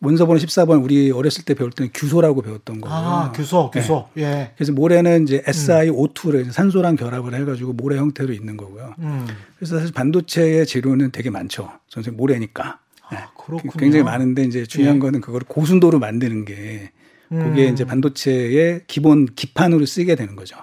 [0.00, 2.94] 원서번호 14번 우리 어렸을 때 배울 때는 규소라고 배웠던 거고.
[2.94, 4.08] 아, 규소, 규소.
[4.16, 4.22] 예.
[4.22, 4.52] 예.
[4.56, 6.50] 그래서 모래는 이제 SiO2를 음.
[6.50, 8.94] 산소랑 결합을 해 가지고 모래 형태로 있는 거고요.
[8.98, 9.26] 음.
[9.56, 11.70] 그래서 사실 반도체의 재료는 되게 많죠.
[11.88, 12.78] 선생 모래니까.
[13.08, 13.72] 아, 그렇군요.
[13.78, 15.00] 굉장히 많은데 이제 중요한 예.
[15.00, 16.90] 거는 그걸 고순도로 만드는 게
[17.28, 17.72] 그게 음.
[17.72, 20.56] 이제 반도체의 기본 기판으로 쓰게 되는 거죠.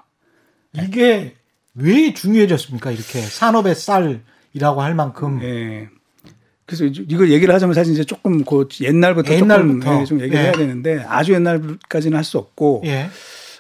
[0.74, 1.36] 이게
[1.76, 2.92] 왜 중요해졌습니까?
[2.92, 5.40] 이렇게 산업의 쌀이라고 할 만큼.
[5.40, 5.90] 네.
[6.66, 9.80] 그래서 이걸 얘기를 하자면 사실 이제 조금 그 옛날부터, 옛날부터.
[9.86, 10.44] 조금 예, 좀 얘기를 예.
[10.46, 13.10] 해야 되는데 아주 옛날까지는 할 수 없고 예.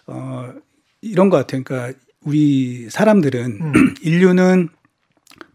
[0.07, 0.53] 어
[1.01, 1.63] 이런 것 같아요.
[1.63, 3.93] 그러니까 우리 사람들은 음.
[4.01, 4.69] 인류는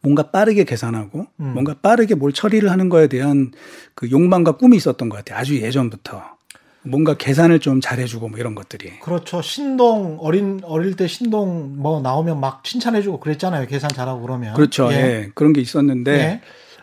[0.02, 1.46] 뭔가 빠르게 계산하고 음.
[1.54, 3.52] 뭔가 빠르게 뭘 처리를 하는 거에 대한
[3.94, 5.38] 그 욕망과 꿈이 있었던 것 같아요.
[5.38, 6.37] 아주 예전부터.
[6.82, 9.00] 뭔가 계산을 좀 잘해주고 뭐 이런 것들이.
[9.00, 9.42] 그렇죠.
[9.42, 13.66] 신동 어린 어릴 때 신동 뭐 나오면 막 칭찬해주고 그랬잖아요.
[13.66, 14.54] 계산 잘하고 그러면.
[14.54, 14.88] 그렇죠.
[14.92, 15.30] 예, 예.
[15.34, 16.40] 그런 게 있었는데 예.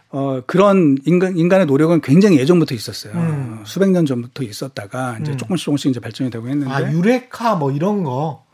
[0.10, 3.14] 어, 그런 인간, 인간의 노력은 굉장히 예전부터 있었어요.
[3.14, 3.64] 음.
[3.66, 5.38] 수백 년 전부터 있었다가 이제 음.
[5.38, 6.72] 조금씩 조금씩 이제 발전이 되고 했는데.
[6.72, 8.46] 아, 유레카 뭐 이런 거.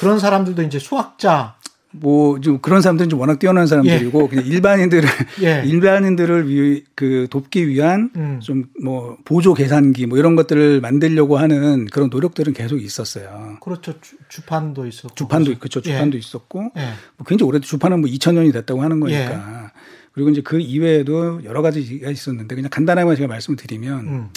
[0.00, 1.56] 그런 사람들도 이제 수학자.
[1.92, 4.28] 뭐 좀 그런 사람들은 좀 워낙 뛰어난 사람들이고 예.
[4.28, 5.08] 그냥 일반인들을
[5.42, 5.62] 예.
[5.64, 8.40] 일반인들을 위, 그 돕기 위한 음.
[8.40, 13.58] 좀뭐 보조 계산기 뭐 이런 것들을 만들려고 하는 그런 노력들은 계속 있었어요.
[13.60, 13.94] 그렇죠.
[14.28, 15.14] 주, 판도 있었고.
[15.14, 15.80] 주판도 그렇죠.
[15.80, 16.18] 주판도 예.
[16.18, 16.80] 있었고 예.
[17.16, 19.32] 뭐 굉장히 오래된 주판은 뭐 2000년이 됐다고 하는 거니까.
[19.64, 19.78] 예.
[20.12, 24.28] 그리고 이제 그 이외에도 여러 가지가 있었는데 그냥 간단하게 제가 말씀을 드리면 음.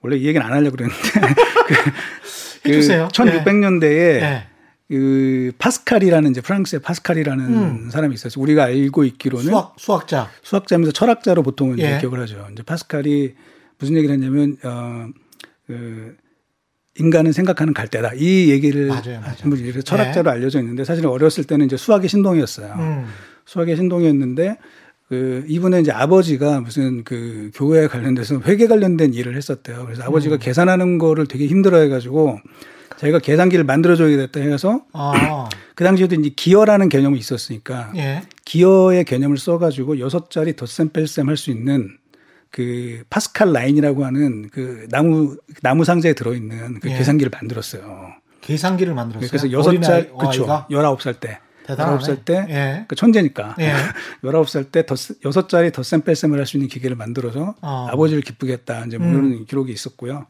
[0.00, 1.02] 원래 이 얘기는 안 하려고 그랬는데
[2.62, 3.08] 그, 해주세요.
[3.14, 4.53] 그 1600년대에
[4.88, 7.90] 그 파스칼이라는 이제 프랑스의 파스칼이라는 음.
[7.90, 8.42] 사람이 있었어요.
[8.42, 11.98] 우리가 알고 있기로는 수학 수학자 수학자면서 철학자로 보통은 예.
[12.00, 12.46] 기억을 하죠.
[12.52, 13.34] 이제 파스칼이
[13.78, 16.16] 무슨 얘기를 했냐면 어그
[16.96, 19.82] 인간은 생각하는 갈대다 이 얘기를 맞아요, 맞아요.
[19.82, 20.36] 철학자로 네.
[20.36, 22.74] 알려져 있는데 사실 어렸을 때는 이제 수학의 신동이었어요.
[22.78, 23.06] 음.
[23.46, 24.58] 수학의 신동이었는데
[25.08, 29.84] 그 이분은 이제 아버지가 무슨 그 교회 관련돼서 회계 관련된 일을 했었대요.
[29.86, 30.38] 그래서 아버지가 음.
[30.38, 32.38] 계산하는 거를 되게 힘들어해가지고
[32.98, 35.48] 자기가 계산기를 만들어줘야 겠다 해서 아.
[35.74, 38.22] 그 당시에도 이제 기어라는 개념이 있었으니까 예.
[38.44, 41.96] 기어의 개념을 써가지고 여섯 자리 덧셈 뺄셈 할 수 있는
[42.50, 46.96] 그 파스칼 라인이라고 하는 그 나무 나무 상자에 들어있는 그 예.
[46.98, 48.14] 계산기를 만들었어요.
[48.42, 49.28] 계산기를 만들었어요.
[49.28, 50.46] 그래서 여섯 자 그렇죠.
[50.70, 51.40] 열아홉 살 때.
[51.66, 51.96] 대단하네.
[51.98, 52.84] 19살 때, 예.
[52.88, 53.56] 그 천재니까.
[53.58, 53.72] 예.
[54.22, 57.86] 19살 때 덧, 6자리 덧셈 뺄셈을 할 수 있는 기계를 만들어서 어.
[57.90, 58.84] 아버지를 기쁘게 했다.
[58.84, 59.46] 이제 뭐 음.
[59.48, 60.26] 기록이 있었고요.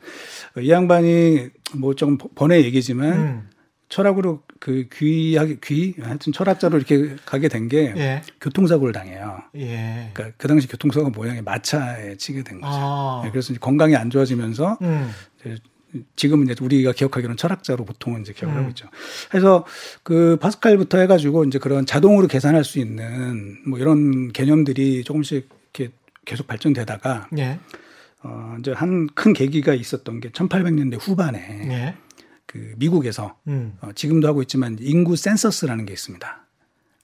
[0.60, 3.48] 이 양반이 뭐 좀 번의 얘기지만 음.
[3.88, 8.22] 철학으로 그 귀하게 귀 하여튼 철학자로 이렇게 가게 된게 예.
[8.40, 9.42] 교통사고를 당해요.
[9.56, 10.10] 예.
[10.14, 12.72] 그러니까 그 당시 교통사고 모양이 마차에 치게 된 거죠.
[12.76, 13.20] 아.
[13.24, 15.12] 네, 그래서 건강이 안 좋아지면서 음.
[16.16, 18.60] 지금은 이제 우리가 기억하기로는 철학자로 보통은 이제 기억을 음.
[18.60, 18.88] 하고 있죠.
[19.30, 19.64] 그래서
[20.02, 25.92] 그 파스칼부터 해가지고 이제 그런 자동으로 계산할 수 있는 뭐 이런 개념들이 조금씩 이렇게
[26.24, 27.60] 계속 발전되다가 예.
[28.24, 31.38] 어 이제 한 큰 계기가 있었던 게 1800년대 후반에
[31.70, 31.94] 예.
[32.46, 33.74] 그 미국에서 음.
[33.80, 36.40] 어 지금도 하고 있지만 인구 센서스라는 게 있습니다.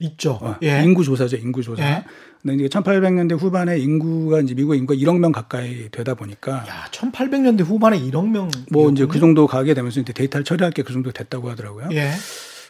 [0.03, 0.39] 있죠.
[0.41, 0.83] 어, 예.
[0.83, 1.83] 인구 조사죠, 인구 조사.
[1.85, 2.05] 예.
[2.41, 7.63] 근데 이제 1800년대 후반에 인구가 이제 미국의 인구가 1억 명 가까이 되다 보니까 야, 1800년대
[7.65, 8.51] 후반에 1억 명.
[8.73, 11.89] 뭐 이제 그 정도 가게 되면서 이제 데이터를 처리할 게 그 정도 됐다고 하더라고요.
[11.93, 12.13] 예.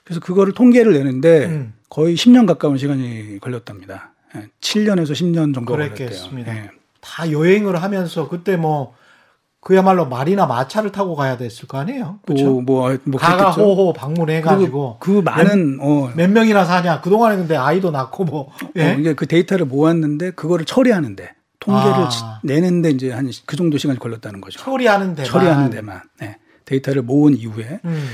[0.03, 1.73] 그래서 그거를 통계를 내는데 음.
[1.89, 4.13] 거의 10년 가까운 시간이 걸렸답니다.
[4.61, 6.09] 7년에서 예, 10년 정도 걸렸대요.
[6.49, 6.71] 예.
[7.01, 8.95] 다 여행을 하면서 그때 뭐
[9.61, 12.21] 그야말로 말이나 마차를 타고 가야 됐을 거 아니에요.
[12.25, 12.61] 그렇죠?
[12.61, 16.13] 뭐, 뭐, 뭐 가가호호 방문해 가지고 그 많은 몇, 어.
[16.15, 17.01] 몇 명이나 사냐.
[17.03, 18.93] 그 동안에 근데 아이도 낳고 뭐 예?
[18.93, 22.41] 어, 이게 그 데이터를 모았는데 그거를 처리하는데 통계를 아.
[22.43, 24.59] 내는데 이제 한 그 정도 시간이 걸렸다는 거죠.
[24.61, 26.01] 처리하는 데만 처리하는 데만.
[26.21, 26.39] 네.
[26.65, 28.09] 데이터를 모은 이후에 음.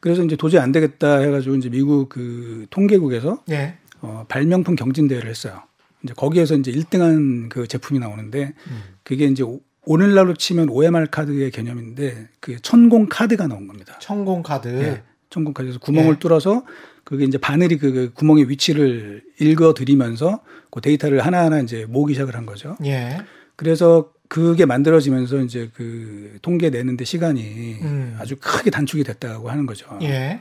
[0.00, 3.76] 그래서 이제 도저히 안 되겠다 해 가지고 이제 미국 그 통계국에서 예.
[4.02, 5.62] 어, 발명품 경진 대회를 했어요.
[6.02, 8.82] 이제 거기에서 이제 1등한 그 제품이 나오는데 음.
[9.02, 9.44] 그게 이제
[9.84, 13.98] 오늘날로 치면 OMR 카드의 개념인데 그 천공 카드가 나온 겁니다.
[14.00, 14.68] 천공 카드.
[14.68, 16.18] 네, 천공 카드에서 구멍을 네.
[16.18, 16.64] 뚫어서
[17.04, 22.36] 그게 이제 바늘이 그, 그 구멍의 위치를 읽어 들이면서 그 데이터를 하나하나 이제 모으기 시작을
[22.36, 22.76] 한 거죠.
[22.84, 23.18] 예.
[23.56, 28.16] 그래서 그게 만들어지면서 이제 그 통계 내는데 시간이 음.
[28.20, 29.98] 아주 크게 단축이 됐다고 하는 거죠.
[30.02, 30.40] 예.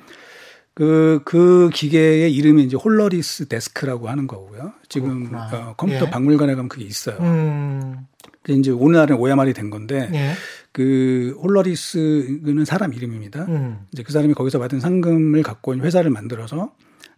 [0.80, 4.72] 그, 그 기계의 이름이 이제 홀러리스 데스크라고 하는 거고요.
[4.88, 6.10] 지금 어, 컴퓨터 예.
[6.10, 7.18] 박물관에 가면 그게 있어요.
[7.20, 8.08] 음.
[8.48, 10.32] 이제 오늘날은 IBM이 된 건데 예.
[10.72, 13.44] 그 홀러리스는 사람 이름입니다.
[13.50, 13.80] 음.
[13.92, 16.72] 이제 그 사람이 거기서 받은 상금을 갖고 회사를 만들어서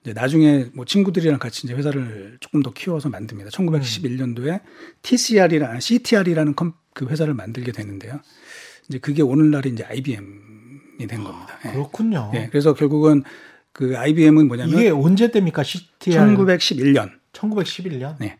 [0.04, 3.52] 이제 나중에 뭐 친구들이랑 같이 이제 회사를 조금 더 키워서 만듭니다.
[3.52, 4.62] 1911년도에
[5.04, 8.21] TCR이라는 CTR이라는 컴, 그 회사를 만들게 되는데요.
[8.89, 11.60] 이제 그게 오늘날에 이제 IBM이 된 겁니다.
[11.63, 12.32] 아, 그렇군요.
[12.34, 12.47] 예.
[12.50, 13.21] 그래서 결국은
[13.73, 15.63] 그 IBM은 뭐냐면 이게 언제 됩니까?
[15.63, 17.12] CTR 1911년.
[17.34, 18.15] 1911년.
[18.19, 18.38] 네.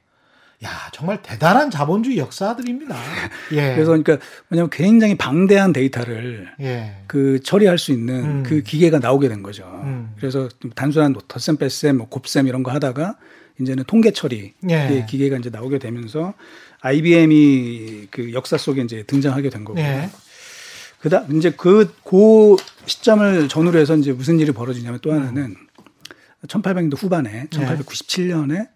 [0.64, 2.96] 야, 정말 대단한 자본주의 역사들입니다.
[3.54, 3.74] 예.
[3.74, 4.18] 그래서 그러니까
[4.50, 6.98] 왜냐하면 굉장히 방대한 데이터를 예.
[7.08, 8.44] 그 처리할 수 있는 음.
[8.44, 9.64] 그 기계가 나오게 된 거죠.
[9.84, 10.14] 음.
[10.18, 13.18] 그래서 단순한 뭐 덧셈, 뺄셈, 뭐 곱셈 이런 거 하다가
[13.60, 15.06] 이제는 통계 처리 예.
[15.10, 16.36] 기계가 이제 나오게 되면서
[16.82, 19.84] IBM이 그 역사 속에 이제 등장하게 된 거고요.
[21.02, 21.04] 예.
[21.04, 25.56] 그다 이제 그, 그 시점을 전후로 해서 이제 무슨 일이 벌어지냐면 또 하나는 음.
[26.48, 28.70] 1800년대 후반에 1897년에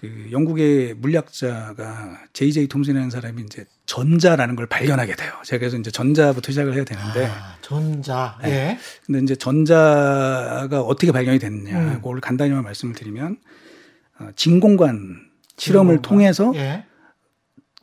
[0.00, 2.68] 그 영국의 물리학자가 J.J.
[2.68, 5.32] 톰슨이라는 사람이 이제 전자라는 걸 발견하게 돼요.
[5.44, 7.26] 제가 그래서 이제 전자부터 시작을 해야 되는데.
[7.26, 8.38] 아, 전자.
[8.42, 8.50] 네.
[8.50, 8.78] 예.
[9.06, 11.78] 근데 이제 전자가 어떻게 발견이 됐느냐.
[11.78, 11.94] 음.
[11.96, 13.38] 그걸 간단히만 말씀을 드리면
[14.18, 15.20] 어, 진공관
[15.56, 16.02] 실험을 진공관.
[16.02, 16.84] 통해서 예.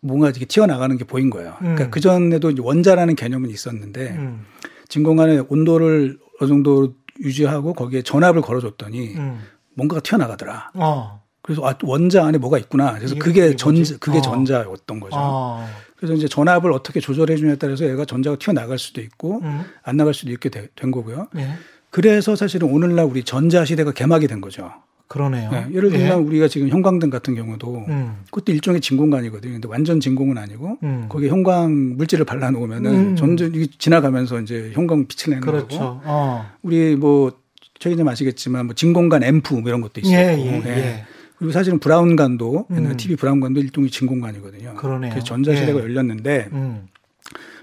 [0.02, 1.56] 뭔가 이렇게 튀어나가는 게 보인 거예요.
[1.60, 1.76] 그러니까 음.
[1.76, 4.46] 그러니까 그 전에도 원자라는 개념은 있었는데 음.
[4.90, 9.42] 진공관의 온도를 어느 정도 유지하고 거기에 전압을 걸어줬더니 음.
[9.76, 10.72] 뭔가가 튀어나가더라.
[10.76, 11.22] 어.
[11.44, 12.96] 그래서 아, 원자 안에 뭐가 있구나.
[12.96, 14.22] 그래서 그게 전자, 그게 어.
[14.22, 15.16] 전자였던 거죠.
[15.18, 15.68] 어.
[15.96, 19.64] 그래서 이제 전압을 어떻게 조절해 주냐에 따라서 얘가 전자가 튀어나갈 수도 있고 음.
[19.84, 21.28] 안 나갈 수도 있게 되, 된 거고요.
[21.34, 21.54] 네.
[21.92, 24.72] 그래서 사실은 오늘날 우리 전자 시대가 개막이 된 거죠.
[25.12, 25.52] 그러네요.
[25.52, 26.14] 네, 예를 들면 예.
[26.14, 28.16] 우리가 지금 형광등 같은 경우도 음.
[28.28, 29.52] 그것도 일종의 진공관이거든요.
[29.52, 31.08] 근데 완전 진공은 아니고 음.
[31.10, 33.16] 거기에 형광 물질을 발라 놓으면은 음.
[33.18, 35.78] 전전 지나가면서 이제 형광 빛을 내는 그렇죠.
[35.78, 36.02] 거고.
[36.06, 36.46] 어.
[36.62, 37.34] 우리 뭐
[37.80, 40.16] 최근에 아시겠지만 뭐 진공관 앰프 뭐 이런 것도 있었고.
[40.16, 40.70] 예, 예, 예.
[40.70, 41.04] 예.
[41.38, 43.18] 그리고 사실은 브라운관도 옛날 TV 음.
[43.18, 44.76] 브라운관도 일종의 진공관이거든요.
[44.76, 45.14] 그러네요.
[45.14, 45.84] 그 전자시대가 예.
[45.84, 46.88] 열렸는데 음.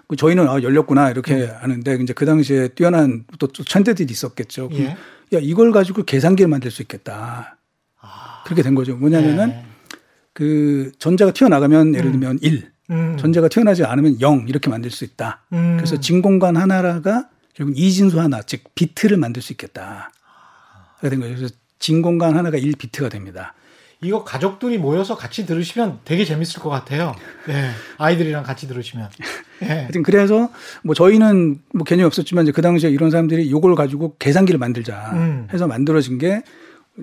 [0.07, 1.51] 그 저희는 아 열렸구나 이렇게 음.
[1.61, 4.69] 하는데 이제 그 당시에 뛰어난 또, 또 천재들이 있었겠죠.
[5.33, 5.37] 예.
[5.37, 7.59] 야 이걸 가지고 계산기를 만들 수 있겠다.
[8.01, 8.43] 아.
[8.45, 8.97] 그렇게 된 거죠.
[8.97, 9.65] 뭐냐면은 예.
[10.33, 12.13] 그 전자가 튀어나가면 예를 음.
[12.13, 13.17] 들면 1, 음.
[13.19, 15.45] 전자가 튀어나지 않으면 0 이렇게 만들 수 있다.
[15.53, 15.77] 음.
[15.77, 20.13] 그래서 진공관 하나가 결국 이진수 하나 즉 비트를 만들 수 있겠다.
[21.01, 21.35] 그렇게 된 거죠.
[21.35, 23.55] 그래서 진공관 하나가 1비트가 됩니다.
[24.01, 27.15] 이거 가족들이 모여서 같이 들으시면 되게 재밌을 것 같아요.
[27.49, 27.71] 네.
[27.99, 29.11] 아이들이랑 같이 들으시면.
[29.61, 29.67] 네.
[29.67, 30.51] 하여튼 그래서
[30.85, 35.49] 뭐 저희는 뭐 개념이 없었지만 이제 그 당시에 이런 사람들이 요걸 가지고 계산기를 만들자 음.
[35.53, 36.43] 해서 만들어진 게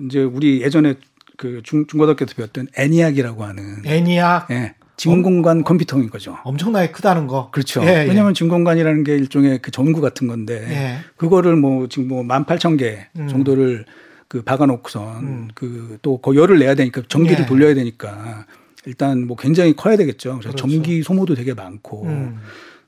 [0.06, 0.94] 이제 우리 예전에
[1.36, 4.50] 그 중, 중고등학교 때 배웠던 애니악이라고 하는 애니악.
[4.50, 4.74] 예.
[4.96, 6.38] 진공관 어, 컴퓨터인 거죠.
[6.44, 7.50] 엄청나게 크다는 거.
[7.50, 7.82] 그렇죠.
[7.82, 8.08] 예, 예.
[8.08, 10.98] 왜냐하면 진공관이라는 게 일종의 그 전구 같은 건데 예.
[11.16, 13.28] 그거를 뭐 지금 뭐 18,000개 음.
[13.28, 13.84] 정도를
[14.28, 15.48] 그 박아놓고선 음.
[15.54, 17.46] 그또 그 열을 내야 되니까 전기를 예.
[17.46, 18.46] 돌려야 되니까
[18.84, 20.38] 일단 뭐 굉장히 커야 되겠죠.
[20.38, 20.68] 그래서 그렇죠.
[20.68, 22.40] 전기 소모도 되게 많고 음.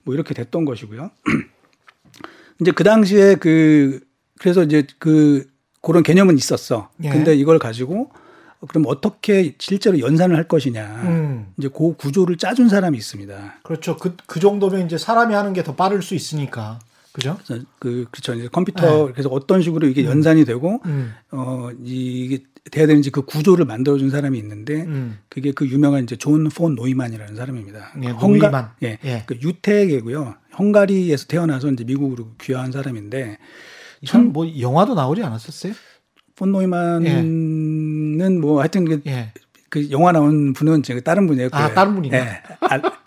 [0.03, 1.11] 뭐 이렇게 됐던 것이고요.
[2.61, 4.01] 이제 그 당시에 그
[4.38, 5.46] 그래서 이제 그
[5.81, 6.90] 그런 개념은 있었어.
[7.05, 7.11] 예.
[7.11, 8.11] 근데 이걸 가지고
[8.68, 10.85] 그럼 어떻게 실제로 연산을 할 것이냐.
[11.05, 11.46] 음.
[11.57, 13.61] 이제 그 구조를 짜준 사람이 있습니다.
[13.62, 13.96] 그렇죠.
[13.96, 16.81] 그, 그 정도면 이제 사람이 하는 게 더 빠를 수 있으니까.
[17.18, 17.37] 그죠?
[17.44, 18.33] 그래서 그 그렇죠.
[18.35, 19.12] 이제 컴퓨터 네.
[19.12, 20.07] 그래서 어떤 식으로 이게 음.
[20.07, 21.12] 연산이 되고 음.
[21.33, 25.18] 어 이게 돼야 되는지 그 구조를 만들어 준 사람이 있는데 음.
[25.28, 27.94] 그게 그 유명한 이제 존 폰 노이만이라는 사람입니다.
[28.04, 28.98] 예, 헝가 예.
[29.04, 29.24] 예.
[29.26, 30.37] 그 유태계고요.
[30.57, 33.38] 헝가리에서 태어나서 이제 미국으로 귀화한 사람인데
[34.04, 35.72] 천, 뭐 영화도 나오지 않았었어요?
[36.37, 38.28] 폰 노이만은 예.
[38.28, 39.33] 뭐 하여튼 그, 예.
[39.70, 41.61] 그 영화 나온 분은 제가 다른 분이었고요.
[41.61, 42.14] 아, 다른 분이요?
[42.14, 42.42] 예.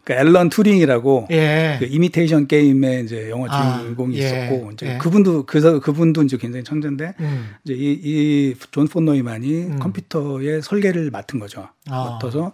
[0.03, 1.77] 그 앨런 튜링이라고 예.
[1.79, 4.25] 그 이미테이션 게임의 이제 영화 아, 주인공이 아, 예.
[4.25, 4.97] 있었고 이제 예.
[4.97, 7.51] 그분도 그 그분도 이제 굉장히 천재인데 음.
[7.63, 9.79] 이제 이 존 폰 노이만이 음.
[9.79, 11.69] 컴퓨터의 설계를 맡은 거죠.
[11.89, 12.17] 아.
[12.19, 12.53] 맡아서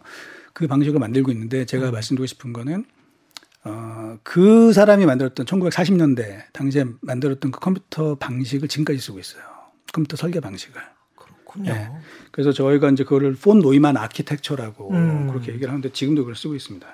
[0.54, 1.92] 그 방식을 만들고 있는데 제가 음.
[1.94, 2.86] 말씀드리고 싶은 거는
[3.64, 9.44] 어, 그 사람이 만들었던 1940년대 당시에 만들었던 그 컴퓨터 방식을 지금까지 쓰고 있어요.
[9.94, 10.82] 컴퓨터 설계 방식을.
[11.48, 11.74] 그렇군요.
[11.74, 11.90] 네.
[12.32, 15.28] 그래서 저희가 이제 그거를 폰 노이만 아키텍처라고 음.
[15.28, 16.88] 그렇게 얘기를 하는데 지금도 그걸 쓰고 있습니다.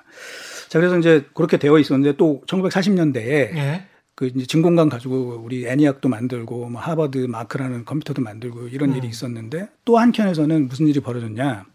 [0.68, 3.20] 자, 그래서 이제 그렇게 되어 있었는데 또 1940년대에
[3.56, 3.86] 예.
[4.14, 8.96] 그 이제 진공관 가지고 우리 애니악도 만들고 뭐 하버드 마크라는 컴퓨터도 만들고 이런 음.
[8.96, 11.66] 일이 있었는데 또 한켠에서는 무슨 일이 벌어졌냐?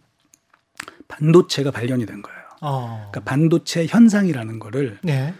[1.08, 2.40] 반도체가 발견이 된 거예요.
[2.62, 3.10] 어.
[3.12, 5.34] 그러니까 반도체 현상이라는 거를 네.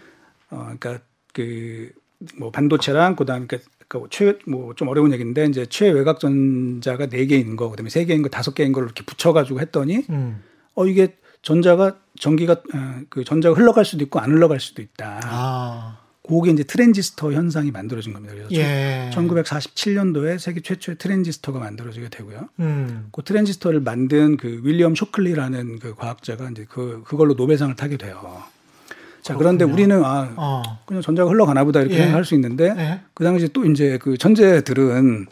[0.50, 1.00] 어 그러니까
[1.32, 1.92] 그
[2.36, 7.90] 뭐 반도체랑 그다음에 그러니까 그최뭐 좀 어려운 얘기인데 이제 최외곽 전자가 네 개인 거 그다음에
[7.90, 10.42] 세 개인 거 다섯 개인 걸 이렇게 붙여 가지고 했더니 음.
[10.74, 15.20] 어 이게 전자가 전기가 어, 그 전자가 흘러갈 수도 있고 안 흘러갈 수도 있다.
[15.24, 15.98] 아.
[16.22, 18.34] 그게 이제 트랜지스터 현상이 만들어진 겁니다.
[18.34, 19.10] 그래서 예.
[19.12, 22.48] 1947년도에 세계 최초의 트랜지스터가 만들어지게 되고요.
[22.60, 23.08] 음.
[23.10, 28.44] 그 트랜지스터를 만든 그 윌리엄 쇼클리라는 그 과학자가 이제 그 그걸로 노벨상을 타게 돼요.
[29.22, 30.62] 자, 그런데 우리는 아 어.
[30.86, 32.00] 그냥 전자가 흘러가나 보다 이렇게 예.
[32.00, 33.00] 생각할 수 있는데 예.
[33.14, 35.26] 그 당시 또 이제 그 천재들은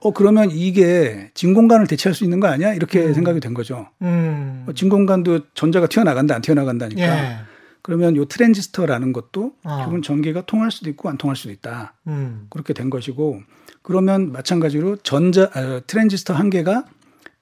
[0.00, 2.74] 어 그러면 이게 진공관을 대체할 수 있는 거 아니야?
[2.74, 3.14] 이렇게 음.
[3.14, 3.88] 생각이 된 거죠.
[4.02, 4.64] 음.
[4.68, 7.02] 어, 진공관도 전자가 튀어나간다 안 튀어나간다니까.
[7.02, 7.36] 예.
[7.82, 9.84] 그러면 요 트랜지스터라는 것도 어.
[9.84, 11.94] 기본 전기가 통할 수도 있고 안 통할 수도 있다.
[12.06, 12.46] 음.
[12.48, 13.42] 그렇게 된 것이고
[13.82, 16.84] 그러면 마찬가지로 전자 아, 트랜지스터 한 개가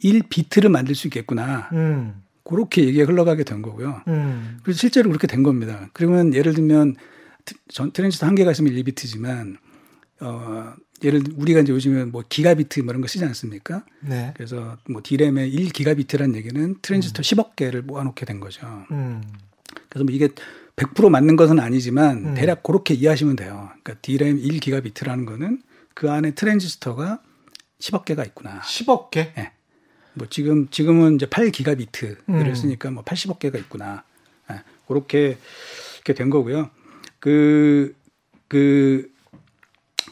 [0.02, 1.68] 1비트를 만들 수 있겠구나.
[1.72, 2.22] 음.
[2.50, 4.02] 그렇게 얘기가 흘러가게 된 거고요.
[4.08, 4.58] 음.
[4.62, 5.88] 그래서 실제로 그렇게 된 겁니다.
[5.92, 6.96] 그러면 예를 들면
[7.92, 9.56] 트랜지스터 한 개가 있으면 1비트지만
[10.20, 13.84] 어 예를 우리가 이제 요즘에 뭐 기가비트 뭐 이런 거 쓰지 않습니까?
[14.00, 14.32] 네.
[14.36, 17.22] 그래서 뭐 디램의 1기가비트라는 얘기는 트랜지스터 음.
[17.22, 18.66] 10억 개를 모아놓게 된 거죠.
[18.90, 19.22] 음.
[19.88, 20.28] 그래서 뭐 이게
[20.76, 22.34] 100% 맞는 것은 아니지만 음.
[22.34, 23.70] 대략 그렇게 이해하시면 돼요.
[23.82, 25.62] 그러니까 디램 1기가비트라는 거는
[25.94, 27.22] 그 안에 트랜지스터가
[27.78, 28.60] 10억 개가 있구나.
[28.60, 29.32] 10억 개?
[29.36, 29.52] 네.
[30.14, 32.54] 뭐 지금 지금은 이제 8기가 비트를 음.
[32.54, 34.02] 쓰니까 뭐 80억 개가 있구나.
[34.48, 34.56] 네.
[34.86, 35.38] 그렇게
[35.96, 36.70] 이렇게 된 거고요.
[37.20, 37.94] 그그
[38.48, 39.10] 그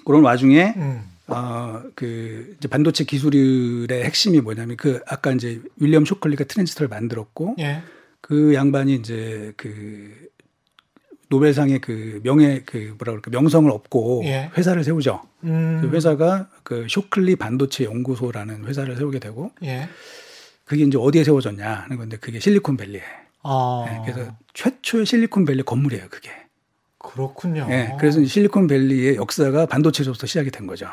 [0.04, 1.02] 그런 와중에 음.
[1.26, 7.82] 어그 이제 반도체 기술의 핵심이 뭐냐면 그 아까 이제 윌리엄 쇼클리가 트랜지스터를 만들었고 예.
[8.20, 10.28] 그 양반이 이제 그
[11.28, 14.50] 노벨상의 그 명예 그 뭐라 그럴까 명성을 얻고 예.
[14.56, 15.22] 회사를 세우죠.
[15.44, 15.80] 음.
[15.82, 19.88] 그 회사가 그 쇼클리 반도체 연구소라는 회사를 세우게 되고 예.
[20.64, 23.02] 그게 이제 어디에 세워졌냐 하는 건데 그게 실리콘밸리에.
[23.42, 23.84] 아.
[23.86, 26.30] 네, 그래서 최초의 실리콘밸리 건물이에요, 그게.
[26.98, 27.66] 그렇군요.
[27.68, 30.88] 네, 그래서 실리콘밸리의 역사가 반도체로부터 시작이 된 거죠.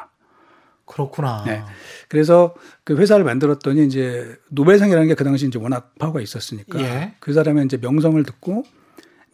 [0.86, 1.44] 그렇구나.
[1.46, 1.64] 네.
[2.08, 7.14] 그래서 그 회사를 만들었더니 이제 노벨상이라는 게 그 당시 이제 워낙 파워가 있었으니까 예.
[7.20, 8.64] 그 사람의 이제 명성을 듣고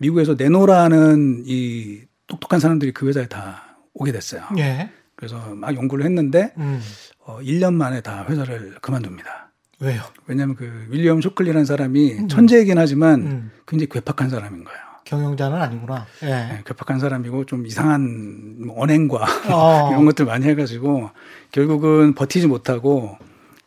[0.01, 4.41] 미국에서 내노라는 이 똑똑한 사람들이 그 회사에 다 오게 됐어요.
[4.57, 4.89] 예.
[5.15, 6.81] 그래서 막 연구를 했는데 음.
[7.19, 9.51] 어, 1년 만에 다 회사를 그만둡니다.
[9.79, 10.01] 왜요?
[10.25, 12.27] 왜냐하면 그 윌리엄 쇼클리라는 사람이 음.
[12.27, 13.51] 천재이긴 하지만 음.
[13.67, 14.79] 굉장히 괴팍한 사람인 거예요.
[15.05, 16.05] 경영자는 아니구나.
[16.23, 16.27] 예.
[16.27, 19.89] 네, 괴팍한 사람이고 좀 이상한 뭐 언행과 어.
[19.91, 21.11] 이런 것들 많이 해가지고
[21.51, 23.17] 결국은 버티지 못하고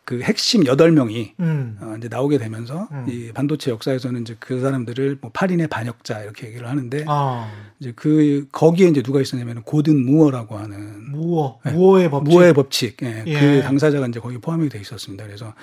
[0.05, 1.77] 그 핵심 8명이 음.
[1.81, 3.05] 어, 이제 나오게 되면서 음.
[3.09, 7.51] 이 반도체 역사에서는 이제 그 사람들을 뭐 8인의 반역자 이렇게 얘기를 하는데 아.
[7.79, 11.71] 이제 그 거기에 이제 누가 있었냐면 고든 무어라고 하는 무어 네.
[11.71, 13.39] 무어의 법칙 무어의 법칙 예, 예.
[13.39, 15.25] 그 당사자가 이제 거기 포함이 돼 있었습니다.
[15.25, 15.55] 그래서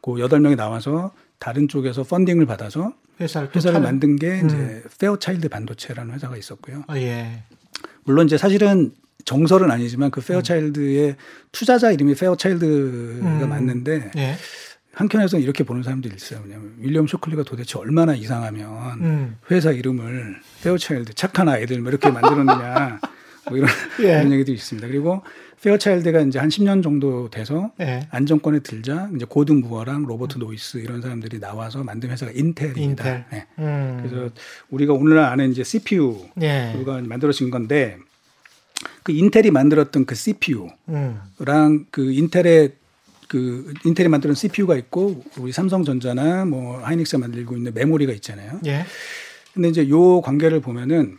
[0.00, 4.46] 그 8명이 나와서 다른 쪽에서 펀딩을 받아서 회사를, 회사를 만든 게 음.
[4.46, 6.84] 이제 페어차일드 반도체라는 회사가 있었고요.
[6.86, 7.42] 아, 예.
[8.04, 8.92] 물론 이제 사실은
[9.28, 11.14] 정설은 아니지만 그 페어차일드의 음.
[11.52, 12.66] 투자자 이름이 페어차일드가
[13.26, 13.48] 음.
[13.48, 14.34] 맞는데 예.
[14.94, 16.40] 한켠에서는 이렇게 보는 사람들이 있어요.
[16.44, 19.36] 왜냐하면 윌리엄 쇼클리가 도대체 얼마나 이상하면 음.
[19.50, 23.00] 회사 이름을 페어차일드 착한 아이들 뭐 이렇게 만들었느냐
[23.50, 23.68] 뭐 이런,
[24.00, 24.04] 예.
[24.04, 24.88] 이런 얘기도 있습니다.
[24.88, 25.22] 그리고
[25.62, 28.08] 페어차일드가 이제 한 10년 정도 돼서 예.
[28.10, 30.40] 안정권에 들자 이제 고든 무어랑 로버트 음.
[30.40, 32.80] 노이스 이런 사람들이 나와서 만든 회사가 인텔입니다.
[32.82, 33.24] 인텔.
[33.30, 33.46] 네.
[33.58, 33.98] 음.
[34.02, 34.30] 그래서
[34.70, 36.72] 우리가 오늘날 아는 이제 CPU가 예.
[37.02, 37.98] 만들어진 건데
[39.08, 41.86] 그 인텔이 만들었던 그 CPU랑 음.
[41.90, 42.74] 그 인텔의
[43.26, 48.60] 그 인텔이 만드는 CPU가 있고 우리 삼성전자나 뭐 하이닉스가 만들고 있는 메모리가 있잖아요.
[48.66, 48.84] 예.
[49.54, 51.16] 근데 이제 요 관계를 보면은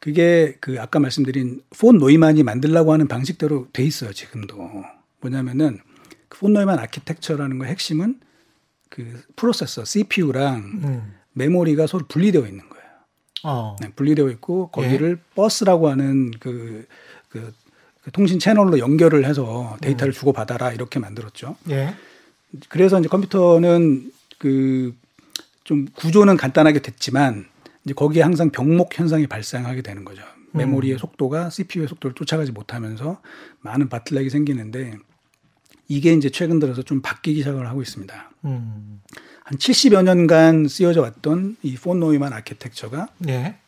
[0.00, 4.56] 그게 그 아까 말씀드린 폰 노이만이 만들라고 하는 방식대로 돼 있어요, 지금도.
[5.20, 5.78] 뭐냐면은
[6.28, 8.18] 그 폰 노이만 아키텍처라는 거 핵심은
[8.88, 11.14] 그 프로세서 CPU랑 음.
[11.34, 12.78] 메모리가 서로 분리되어 있는 거예요.
[13.44, 13.76] 어.
[13.80, 15.34] 네, 분리되어 있고 거기를 예.
[15.36, 16.86] 버스라고 하는 그,
[17.28, 17.52] 그,
[18.02, 20.14] 그, 통신 채널로 연결을 해서 데이터를 음.
[20.14, 21.56] 주고 받아라 이렇게 만들었죠.
[21.70, 21.94] 예.
[22.68, 24.94] 그래서 이제 컴퓨터는 그
[25.68, 27.44] 좀 구조는 간단하게 됐지만
[27.84, 30.22] 이제 거기에 항상 병목 현상이 발생하게 되는 거죠.
[30.52, 30.98] 메모리의 음.
[30.98, 33.20] 속도가 CPU의 속도를 쫓아가지 못하면서
[33.60, 34.96] 많은 바틀렉이 생기는데
[35.86, 38.30] 이게 이제 최근 들어서 좀 바뀌기 시작을 하고 있습니다.
[38.46, 39.02] 음.
[39.44, 43.58] 한 70여 년간 쓰여져 왔던 이 폰 노이만 아키텍처가 네.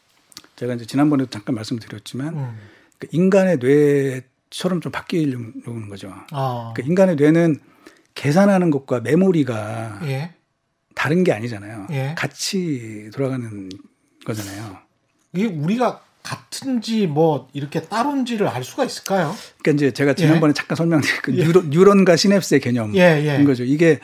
[0.57, 2.59] 제가 이제 지난번에도 잠깐 말씀드렸지만 음.
[3.01, 6.15] 그 인간의 뇌처럼 좀 바뀌려는 거죠.
[6.31, 6.73] 아.
[6.77, 7.59] 그 인간의 뇌는
[8.15, 10.35] 계산하는 것과 메모리가 예.
[10.95, 11.89] 다른 게 아니잖아요.
[11.91, 12.15] 예.
[12.17, 13.69] 같이 돌아가는
[14.25, 14.77] 거잖아요.
[15.33, 19.35] 이게 우리가 같은지 뭐 이렇게 따로인지를 알 수가 있을까요?
[19.63, 20.55] 그러니까 이제 제가 지난번에 예.
[20.55, 21.45] 잠깐 설명드린 그 예.
[21.45, 23.43] 뉴런, 뉴런과 시냅스의 개념인 예, 예.
[23.45, 23.65] 거죠.
[23.65, 23.99] 이게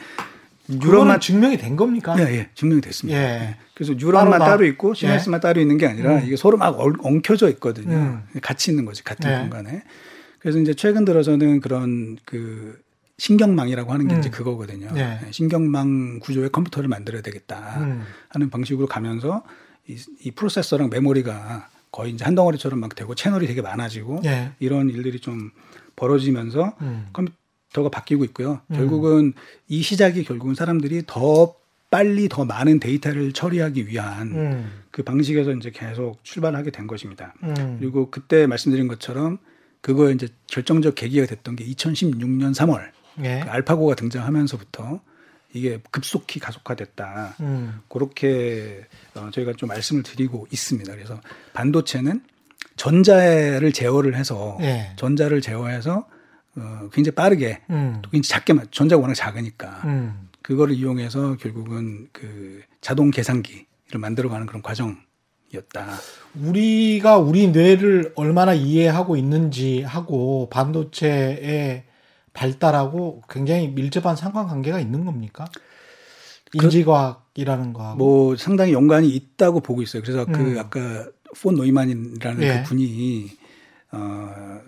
[0.69, 2.17] 뉴런만 증명이 된 겁니까?
[2.19, 3.19] 예, 예, 증명이 됐습니다.
[3.19, 3.25] 예.
[3.25, 3.57] 예.
[3.75, 6.23] 그래서 뉴런만 따로, 있고 시냅스만 따로 있는 게 아니라 음.
[6.25, 7.95] 이게 서로 막 엉켜져 있거든요.
[7.95, 8.23] 음.
[8.43, 9.83] 같이 있는 거지 같은 공간에.
[10.39, 12.79] 그래서 이제 최근 들어서는 그런 그
[13.19, 14.21] 신경망이라고 하는 게 음.
[14.21, 14.89] 이제 그거거든요.
[15.31, 18.05] 신경망 구조의 컴퓨터를 만들어야 되겠다 음.
[18.29, 19.43] 하는 방식으로 가면서
[19.89, 24.53] 이, 이 프로세서랑 메모리가 거의 이제 한 덩어리처럼 막 되고 채널이 되게 많아지고 예.
[24.59, 25.51] 이런 일들이 좀
[25.97, 27.09] 벌어지면서 음.
[27.13, 27.37] 컴퓨터
[27.83, 28.61] 가 바뀌고 있고요.
[28.69, 28.77] 음.
[28.77, 29.33] 결국은
[29.69, 31.55] 이 시작이 결국은 사람들이 더
[31.91, 34.71] 빨리 더 많은 데이터를 처리하기 위한 음.
[34.91, 37.35] 그 방식에서 이제 계속 출발하게 된 것입니다.
[37.43, 37.77] 음.
[37.79, 39.39] 그리고 그때 말씀드린 것처럼
[39.81, 42.91] 그거에 이제 결정적 계기가 됐던 게 2016년 3월
[43.23, 43.41] 예.
[43.45, 45.01] 그 알파고가 등장하면서부터
[45.53, 47.37] 이게 급속히 가속화됐다.
[47.41, 47.81] 음.
[47.89, 48.85] 그렇게
[49.15, 50.93] 어, 저희가 좀 말씀을 드리고 있습니다.
[50.93, 51.21] 그래서
[51.53, 52.21] 반도체는
[52.77, 54.93] 전자를 제어를 해서 예.
[54.97, 56.07] 전자를 제어해서
[56.57, 57.99] 어, 굉장히 빠르게 음.
[58.03, 60.29] 또 굉장히 작게 전자가 워낙 작으니까 음.
[60.43, 63.67] 그거를 이용해서 결국은 그 자동 계산기를
[63.99, 64.97] 만들어가는 그런 과정
[65.53, 65.87] 이었다.
[66.35, 71.85] 우리가 우리 뇌를 얼마나 이해하고 있는지 하고 반도체의
[72.33, 75.47] 발달하고 굉장히 밀접한 상관관계가 있는 겁니까?
[76.51, 80.03] 그 인지과학이라는 거하고 뭐 상당히 연관이 있다고 보고 있어요.
[80.03, 80.55] 그래서 그 음.
[80.55, 81.09] 그 아까
[81.41, 82.63] 폰 노이만이라는 예.
[82.63, 83.31] 그 분이
[83.93, 84.61] 어,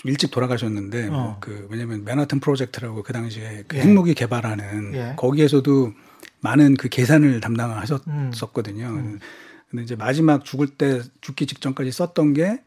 [0.00, 1.10] 좀 일찍 돌아가셨는데 어.
[1.10, 3.82] 뭐 그 왜냐하면 맨하튼 프로젝트라고 그 당시에 그 예.
[3.82, 5.14] 핵무기 개발하는 예.
[5.16, 5.92] 거기에서도
[6.40, 8.86] 많은 그 계산을 담당하셨었거든요.
[8.86, 9.18] 음.
[9.70, 12.60] 근데 이제 마지막 죽을 때 죽기 직전까지 썼던 게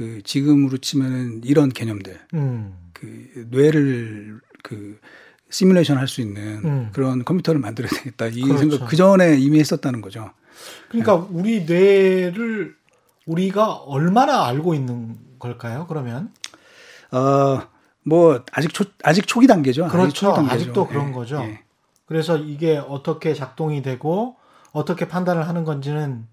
[0.00, 2.18] 그 지금으로 치면은 이런 개념들.
[2.32, 2.74] 음.
[2.94, 4.98] 그 뇌를 그
[5.50, 6.88] 시뮬레이션 할 수 있는 음.
[6.94, 8.28] 그런 컴퓨터를 만들어야 되겠다.
[8.28, 8.58] 이 그렇죠.
[8.58, 10.30] 생각 그 전에 이미 했었다는 거죠.
[10.88, 11.26] 그러니까 네.
[11.38, 12.76] 우리 뇌를
[13.26, 15.84] 우리가 얼마나 알고 있는 걸까요?
[15.86, 16.32] 그러면
[17.12, 17.70] 어
[18.02, 19.88] 뭐 아직 초 아직 초기 단계죠.
[19.88, 20.06] 그렇죠.
[20.06, 20.54] 아직 초기 단계죠.
[20.54, 21.12] 아직도 그런 예.
[21.12, 21.40] 거죠.
[21.42, 21.60] 예.
[22.06, 24.36] 그래서 이게 어떻게 작동이 되고
[24.72, 26.26] 어떻게 판단을 하는 건지는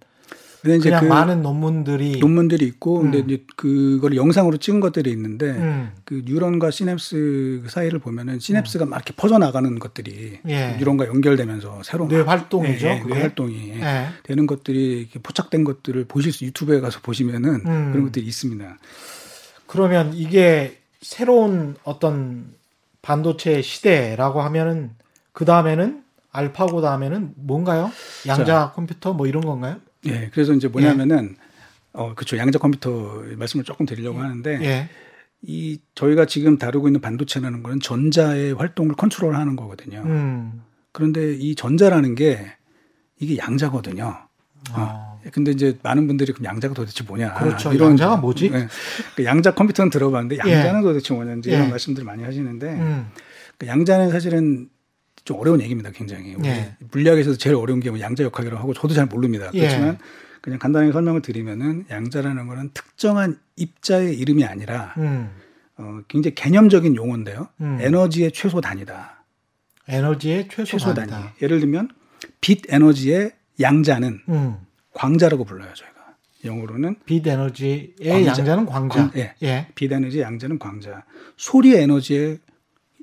[0.63, 3.11] 그냥 그 많은 논문들이 논문들이 있고 음.
[3.11, 5.91] 근데 이제 그걸 영상으로 찍은 것들이 있는데 음.
[6.03, 8.89] 그 뉴런과 시냅스 사이를 보면은 시냅스가 음.
[8.89, 10.75] 막 이렇게 퍼져 나가는 것들이 예.
[10.79, 12.87] 뉴런과 연결되면서 새로운 뇌 활동이죠.
[12.87, 14.07] 예, 예, 뇌 활동이 예.
[14.23, 17.91] 되는 것들이 이렇게 포착된 것들을 보실 수 유튜브에 가서 보시면은 음.
[17.91, 18.77] 그런 것들이 있습니다.
[19.67, 22.53] 그러면 이게 새로운 어떤
[23.01, 24.91] 반도체 시대라고 하면은
[25.31, 27.91] 그 다음에는 알파고 다음에는 뭔가요?
[28.27, 29.77] 양자 자, 컴퓨터 뭐 이런 건가요?
[30.05, 30.29] 예.
[30.33, 31.47] 그래서 이제 뭐냐면은 예.
[31.93, 32.37] 어 그렇죠.
[32.37, 34.89] 양자 컴퓨터 말씀을 조금 드리려고 하는데 예.
[35.41, 40.01] 이 저희가 지금 다루고 있는 반도체라는 거는 전자의 활동을 컨트롤하는 거거든요.
[40.05, 40.63] 음.
[40.91, 42.45] 그런데 이 전자라는 게
[43.19, 44.17] 이게 양자거든요.
[44.71, 44.73] 아.
[44.73, 45.06] 어.
[45.31, 47.33] 근데 이제 많은 분들이 그럼 양자가 도대체 뭐냐?
[47.35, 47.73] 그렇죠.
[47.73, 48.49] 이런 양자가 뭐지?
[48.49, 48.67] 네.
[49.15, 50.83] 그 양자 컴퓨터는 들어봤는데 양자는 예.
[50.83, 51.35] 도대체 뭐냐?
[51.35, 51.69] 이제 이런 예.
[51.69, 53.07] 말씀들 많이 하시는데 음.
[53.57, 54.69] 그 양자는 사실은
[55.25, 56.35] 좀 어려운 얘기입니다, 굉장히.
[56.45, 56.75] 예.
[56.91, 59.49] 물리학에서도 제일 어려운 게 뭐 양자 역학이라고 하고 저도 잘 모릅니다.
[59.53, 59.59] 예.
[59.59, 59.97] 그렇지만
[60.41, 65.29] 그냥 간단하게 설명을 드리면은 양자라는 거는 특정한 입자의 이름이 아니라 음.
[65.77, 67.49] 어, 굉장히 개념적인 용어인데요.
[67.61, 67.77] 음.
[67.81, 69.23] 에너지의 최소 단위다.
[69.89, 71.11] 에너지의 최소, 최소 단위.
[71.41, 71.89] 예를 들면
[72.41, 74.55] 빛 에너지의 양자는 음.
[74.97, 75.95] 광자라고 불러요, 저희가.
[76.43, 78.27] 영어로는 빛 에너지의 광자.
[78.39, 78.95] 양자는 광자.
[78.97, 79.35] 광, 예.
[79.43, 79.67] 예.
[79.75, 81.03] 빛 에너지의 양자는 광자.
[81.35, 82.39] 소리 에너지의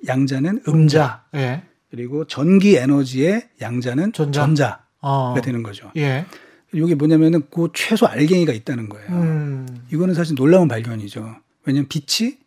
[0.07, 1.24] 양자는 음자.
[1.34, 1.62] 예.
[1.90, 4.40] 그리고 전기 에너지의 양자는 전자.
[4.40, 5.34] 전자가 어.
[5.42, 5.92] 되는 거죠.
[5.97, 6.26] 예.
[6.72, 9.09] 이게 뭐냐면은 그 최소 알갱이가 있다는 거예요.
[9.11, 9.66] 음.
[9.92, 11.36] 이거는 사실 놀라운 발견이죠.
[11.64, 12.38] 왜냐하면 빛이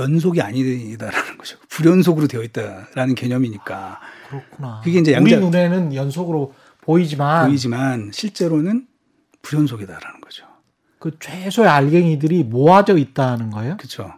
[0.00, 1.58] 연속이 아니다라는 거죠.
[1.68, 4.00] 불연속으로 되어 있다라는 개념이니까.
[4.30, 4.80] 그렇구나.
[4.82, 8.86] 그게 이제 양자 우리 눈에는 연속으로 보이지만 보이지만 실제로는
[9.40, 10.44] 불연속이다라는 거죠.
[10.98, 13.76] 그 최소의 알갱이들이 모아져 있다는 거예요?
[13.78, 14.12] 그렇죠.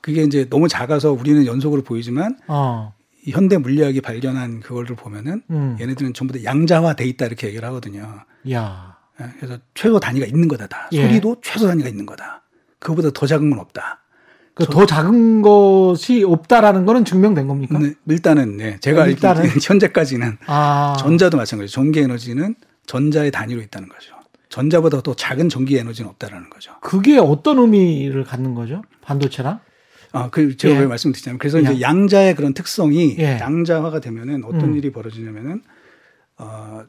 [0.00, 2.94] 그게 이제 너무 작아서 우리는 연속으로 보이지만 어.
[3.28, 5.76] 현대 물리학이 발견한 그거를 보면은 음.
[5.80, 8.20] 얘네들은 전부 다 양자화돼 있다 이렇게 얘기를 하거든요.
[8.50, 8.96] 야.
[9.20, 10.66] 예, 그래서 최소 단위가 있는 거다.
[10.66, 10.88] 다.
[10.92, 11.02] 예.
[11.06, 12.42] 소리도 최소 단위가 있는 거다.
[12.78, 14.02] 그거보다 더 작은 건 없다.
[14.56, 17.78] 그더 작은 것이 없다라는 거는 증명된 겁니까?
[17.78, 20.96] 네, 일단은 네, 제가 아, 일단은 현재까지는 아.
[20.98, 21.70] 전자도 마찬가지.
[21.70, 22.54] 전기 에너지는
[22.86, 24.14] 전자의 단위로 있다는 거죠.
[24.48, 26.72] 전자보다 더 작은 전기 에너지는 없다라는 거죠.
[26.80, 28.82] 그게 어떤 의미를 갖는 거죠?
[29.02, 29.60] 반도체랑?
[30.12, 30.80] 아, 그 제가 예.
[30.80, 31.62] 왜 말씀드리냐면 그래서 예.
[31.62, 33.38] 이제 양자의 그런 특성이 예.
[33.38, 34.76] 양자화가 되면은 어떤 음.
[34.76, 35.62] 일이 벌어지냐면은
[36.38, 36.84] 어,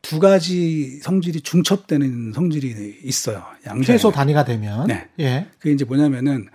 [0.00, 3.42] 두 가지 성질이 중첩되는 성질이 있어요.
[3.66, 4.86] 양자 최소 단위가 되면.
[4.86, 5.08] 네.
[5.18, 5.48] 예.
[5.58, 6.48] 그게 이제 뭐냐면은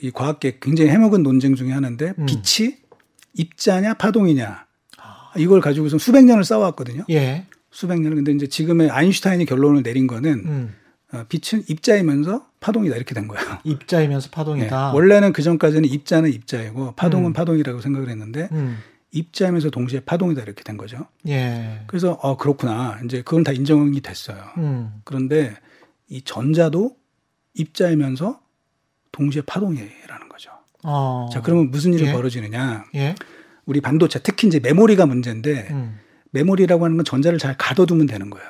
[0.00, 2.26] 이 과학계 굉장히 해먹은 논쟁 중에 하나인데 음.
[2.26, 2.76] 빛이
[3.34, 4.66] 입자냐 파동이냐
[4.98, 5.32] 아.
[5.36, 7.04] 이걸 가지고서 수백 년을 싸워왔거든요.
[7.10, 7.46] 예.
[7.70, 10.74] 수백 년을 근데 이제 지금의 아인슈타인이 결론을 내린 거는 음.
[11.12, 13.44] 어, 빛은 입자이면서 파동이다 이렇게 된 거예요.
[13.64, 14.90] 입자이면서 파동이다.
[14.90, 14.94] 네.
[14.94, 17.32] 원래는 그 전까지는 입자는 입자이고 파동은 음.
[17.32, 18.78] 파동이라고 생각을 했는데 음.
[19.12, 21.06] 입자이면서 동시에 파동이다 이렇게 된 거죠.
[21.28, 21.82] 예.
[21.86, 24.42] 그래서 어 그렇구나 이제 그건 다 인정이 됐어요.
[24.58, 24.92] 음.
[25.04, 25.54] 그런데
[26.08, 26.96] 이 전자도
[27.54, 28.40] 입자이면서
[29.14, 30.50] 동시에 파동이라는 거죠.
[30.82, 31.28] 어.
[31.32, 32.12] 자 그러면 무슨 일이 예.
[32.12, 32.84] 벌어지느냐?
[32.96, 33.14] 예.
[33.64, 35.98] 우리 반도체 특히 이제 메모리가 문제인데 음.
[36.32, 38.46] 메모리라고 하는 건 전자를 잘 가둬두면 되는 거예요.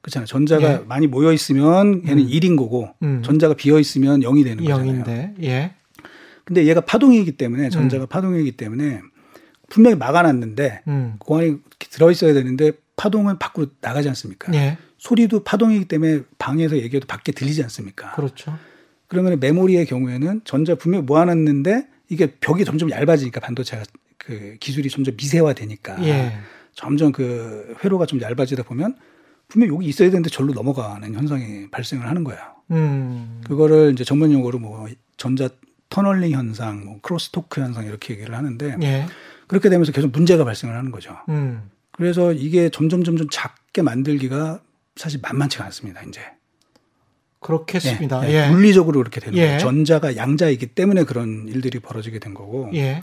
[0.00, 0.26] 그렇잖아요.
[0.26, 0.78] 전자가 예.
[0.86, 2.28] 많이 모여 있으면 얘는 음.
[2.28, 3.22] 1인 거고 음.
[3.22, 5.04] 전자가 비어 있으면 0이 되는 거잖아요.
[5.04, 5.42] 0인데.
[5.44, 5.74] 예.
[6.44, 8.08] 근데 얘가 파동이기 때문에 전자가 음.
[8.08, 9.02] 파동이기 때문에
[9.68, 11.14] 분명히 막아놨는데 음.
[11.18, 11.58] 공안이
[11.90, 14.52] 들어 있어야 되는데 파동은 밖으로 나가지 않습니까?
[14.54, 14.78] 예.
[14.96, 18.12] 소리도 파동이기 때문에 방에서 얘기해도 밖에 들리지 않습니까?
[18.12, 18.58] 그렇죠.
[19.10, 23.82] 그러면 메모리의 경우에는 전자 분명히 모아놨는데 이게 벽이 점점 얇아지니까 반도체가
[24.16, 26.32] 그 기술이 점점 미세화되니까 예.
[26.74, 28.94] 점점 그 회로가 좀 얇아지다 보면
[29.48, 32.40] 분명 히 여기 있어야 되는데 절로 넘어가는 현상이 발생을 하는 거예요.
[32.70, 33.40] 음.
[33.44, 34.86] 그거를 이제 전문 용어로 뭐
[35.16, 35.48] 전자
[35.88, 39.06] 터널링 현상, 뭐 크로스토크 현상 이렇게 얘기를 하는데 예.
[39.48, 41.16] 그렇게 되면서 계속 문제가 발생을 하는 거죠.
[41.28, 41.68] 음.
[41.90, 44.60] 그래서 이게 점점 점점 작게 만들기가
[44.94, 46.00] 사실 만만치가 않습니다.
[46.02, 46.20] 이제
[47.40, 48.28] 그렇겠습니다.
[48.28, 48.46] 예, 예.
[48.46, 48.50] 예.
[48.50, 49.54] 물리적으로 그렇게 되는 거예요.
[49.54, 49.58] 예.
[49.58, 52.70] 전자가 양자이기 때문에 그런 일들이 벌어지게 된 거고.
[52.74, 53.02] 예.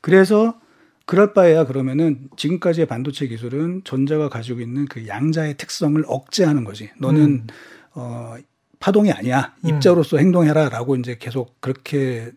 [0.00, 0.58] 그래서
[1.04, 6.90] 그럴 바에야 그러면은 지금까지의 반도체 기술은 전자가 가지고 있는 그 양자의 특성을 억제하는 거지.
[6.98, 7.46] 너는 음.
[7.94, 8.34] 어
[8.80, 9.54] 파동이 아니야.
[9.64, 9.68] 음.
[9.68, 10.20] 입자로서 음.
[10.20, 12.32] 행동해라라고 이제 계속 그렇게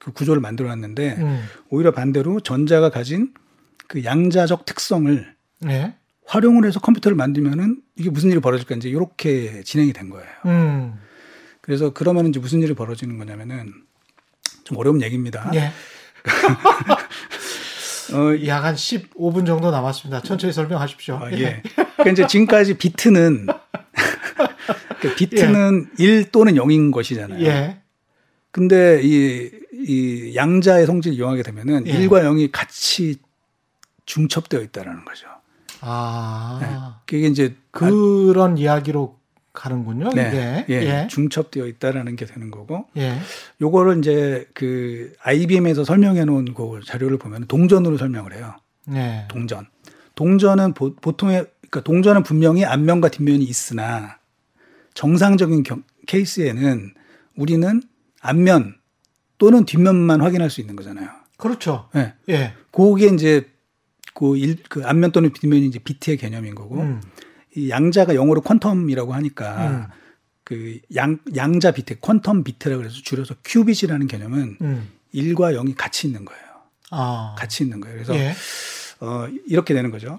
[0.00, 1.44] 그 구조를 만들어 놨는데 음.
[1.68, 3.34] 오히려 반대로 전자가 가진
[3.86, 5.94] 그 양자적 특성을 네.
[6.26, 10.28] 활용을 해서 컴퓨터를 만들면은 이게 무슨 일이 벌어질까 이제 이렇게 진행이 된 거예요.
[10.46, 10.98] 음.
[11.60, 13.72] 그래서 그러면 이제 무슨 일이 벌어지는 거냐면은
[14.64, 15.50] 좀 어려운 얘기입니다.
[15.54, 15.72] 예.
[18.14, 20.22] 어, 약 한 15분 정도 남았습니다.
[20.22, 21.16] 천천히 설명하십시오.
[21.16, 21.62] 아, 예.
[21.74, 23.46] 그러니까 이제 지금까지 비트는
[25.00, 26.04] 그 비트는 예.
[26.04, 27.44] 1 또는 0인 것이잖아요.
[27.44, 27.80] 예.
[28.52, 31.92] 근데 이, 이 양자의 성질을 이용하게 되면은 예.
[31.92, 33.16] 1과 0이 같이
[34.06, 35.26] 중첩되어 있다라는 거죠.
[35.80, 36.68] 아, 네.
[37.06, 39.16] 그게 이제 그런 아, 이야기로
[39.52, 40.10] 가는군요.
[40.10, 40.64] 네.
[40.68, 41.06] 이게 예, 예.
[41.08, 42.86] 중첩되어 있다라는 게 되는 거고.
[42.96, 43.18] 예.
[43.60, 48.54] 요거를 이제 그 IBM에서 설명해 놓은 그 자료를 보면 동전으로 설명을 해요.
[48.86, 49.26] 네.
[49.28, 49.66] 동전.
[50.14, 54.18] 동전은 보, 통의 그러니까 동전은 분명히 앞면과 뒷면이 있으나
[54.94, 56.94] 정상적인 경, 케이스에는
[57.36, 57.82] 우리는
[58.20, 58.76] 앞면
[59.38, 61.08] 또는 뒷면만 확인할 수 있는 거잖아요.
[61.36, 61.88] 그렇죠.
[61.94, 62.14] 네.
[62.28, 62.54] 예.
[62.70, 63.50] 그게 이제
[64.16, 67.02] 그, 일, 그 앞면 또는 뒷면이 이제 비트의 개념인 거고 음.
[67.54, 69.84] 이 양자가 영어로 quantum이라고 하니까 음.
[70.42, 74.88] 그 양, 양자 비트, quantum bit라고 해서 줄여서 qubit이라는 개념은 음.
[75.14, 76.42] 1과 0이 같이 있는 거예요.
[76.90, 77.34] 아.
[77.38, 77.96] 같이 있는 거예요.
[77.96, 78.32] 그래서 예.
[79.00, 80.18] 어, 이렇게 되는 거죠.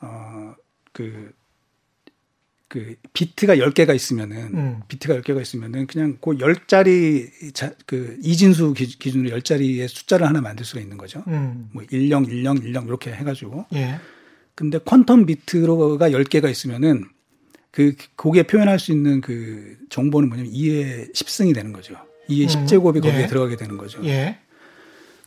[0.00, 0.54] 어,
[0.92, 1.32] 그,
[2.72, 4.80] 그 비트가 10개가 있으면은 음.
[4.88, 10.80] 비트가 10개가 있으면은 그냥 그 10자리 자, 그 이진수 기준으로 10자리의 숫자를 하나 만들 수가
[10.80, 11.22] 있는 거죠.
[11.26, 11.68] 음.
[11.72, 13.66] 뭐 10, 10, 10 이렇게 해 가지고.
[13.74, 14.00] 예.
[14.54, 17.04] 근데 퀀텀 비트가 10개가 있으면은
[17.70, 21.96] 그 거기에 표현할 수 있는 그 정보는 뭐냐면 2의 10승이 되는 거죠.
[22.30, 22.64] 2의 음.
[22.64, 23.26] 10제곱이 거기에 예.
[23.26, 24.02] 들어가게 되는 거죠.
[24.06, 24.38] 예.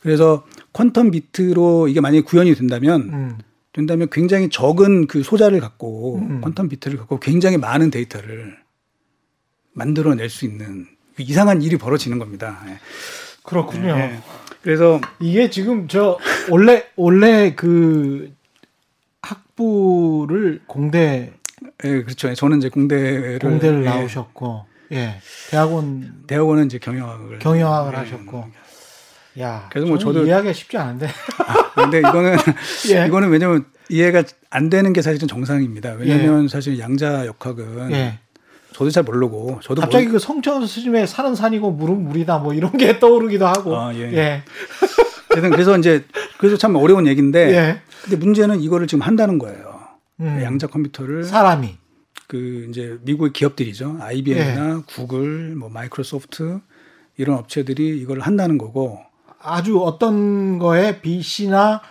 [0.00, 3.38] 그래서 퀀텀 비트로 이게 만약에 구현이 된다면 음.
[3.76, 6.40] 된다면 굉장히 적은 그 소자를 갖고 음.
[6.40, 8.56] 퀀텀 비트를 갖고 굉장히 많은 데이터를
[9.74, 12.62] 만들어낼 수 있는 그 이상한 일이 벌어지는 겁니다.
[12.68, 12.78] 예.
[13.42, 13.94] 그렇군요.
[13.94, 14.18] 네.
[14.62, 16.18] 그래서 이게 지금 저
[16.48, 18.32] 원래 원래 그
[19.20, 21.34] 학부를 공대
[21.84, 22.32] 예, 그렇죠.
[22.32, 23.84] 저는 이제 공대를 공대를 예.
[23.84, 25.20] 나오셨고 예.
[25.50, 27.96] 대학원 대학원은 이제 경영학을 경영학을 예.
[27.98, 28.46] 하셨고
[29.40, 31.08] 야, 그래서 뭐 저도 이해하기가 쉽지 않은데.
[31.38, 32.36] 아, 근데 이거는
[32.90, 33.06] 예.
[33.06, 35.92] 이거는 왜냐면 이해가 안 되는 게 사실은 정상입니다.
[35.92, 36.48] 왜냐하면 예.
[36.48, 38.18] 사실 양자 역학은 예.
[38.72, 40.14] 저도 잘 모르고 저도 갑자기 모르...
[40.14, 43.76] 그 성천 스님의 산은 산이고 물은 물이다 뭐 이런 게 떠오르기도 하고.
[43.76, 44.12] 아, 예.
[44.12, 44.42] 예.
[45.28, 46.04] 그래서 이제
[46.38, 47.50] 그래서 참 어려운 얘기인데.
[47.54, 47.80] 예.
[48.02, 49.80] 근데 문제는 이거를 지금 한다는 거예요.
[50.20, 50.40] 음.
[50.42, 51.76] 양자 컴퓨터를 사람이
[52.26, 53.98] 그 이제 미국의 기업들이죠.
[54.00, 54.82] IBM이나 예.
[54.86, 56.60] 구글, 뭐 마이크로소프트
[57.16, 59.00] 이런 업체들이 이걸 한다는 거고
[59.40, 61.82] 아주 어떤 거에 BC나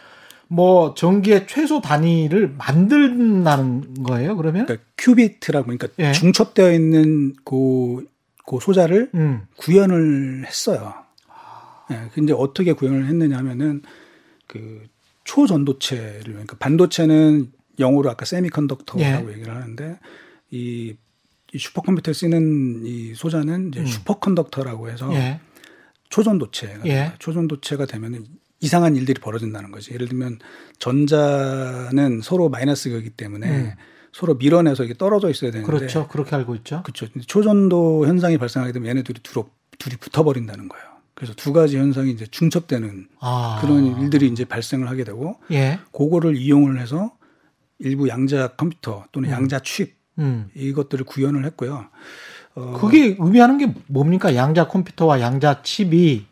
[0.47, 4.35] 뭐 전기의 최소 단위를 만든다는 거예요.
[4.35, 6.11] 그러면 그러니까 큐비트라고 그러니까 예.
[6.11, 8.05] 중첩되어 있는 그,
[8.45, 9.47] 그 소자를 음.
[9.57, 10.93] 구현을 했어요.
[11.91, 13.81] 예, 근데 어떻게 구현을 했느냐 하면은
[14.47, 14.83] 그
[15.23, 19.33] 초전도체를 그러니까 반도체는 영어로 아까 세미컨덕터라고 예.
[19.33, 19.99] 얘기를 하는데
[20.51, 20.95] 이,
[21.53, 23.85] 이 슈퍼컴퓨터에 쓰는 이 소자는 이제 음.
[23.85, 25.39] 슈퍼컨덕터라고 해서 예.
[26.09, 27.13] 초전도체가 예.
[27.19, 28.25] 초전도체가 되면은
[28.61, 29.93] 이상한 일들이 벌어진다는 거지.
[29.93, 30.39] 예를 들면
[30.79, 33.71] 전자는 서로 마이너스 거기 때문에 음.
[34.13, 36.07] 서로 밀어내서 이게 떨어져 있어야 되는데 그렇죠.
[36.07, 36.83] 그렇게 알고 있죠.
[36.83, 37.07] 그렇죠.
[37.27, 40.85] 초전도 현상이 발생하게 되면 얘네들이 두로, 둘이 붙어버린다는 거예요.
[41.15, 43.59] 그래서 두 가지 현상이 이제 중첩되는 아.
[43.61, 45.79] 그런 일들이 이제 발생을 하게 되고 예.
[45.91, 47.15] 그거를 이용을 해서
[47.79, 49.33] 일부 양자 컴퓨터 또는 음.
[49.33, 50.49] 양자 칩 음.
[50.55, 51.87] 이것들을 구현을 했고요.
[52.55, 52.77] 어.
[52.79, 54.35] 그게 의미하는 게 뭡니까?
[54.35, 56.25] 양자 컴퓨터와 양자 칩이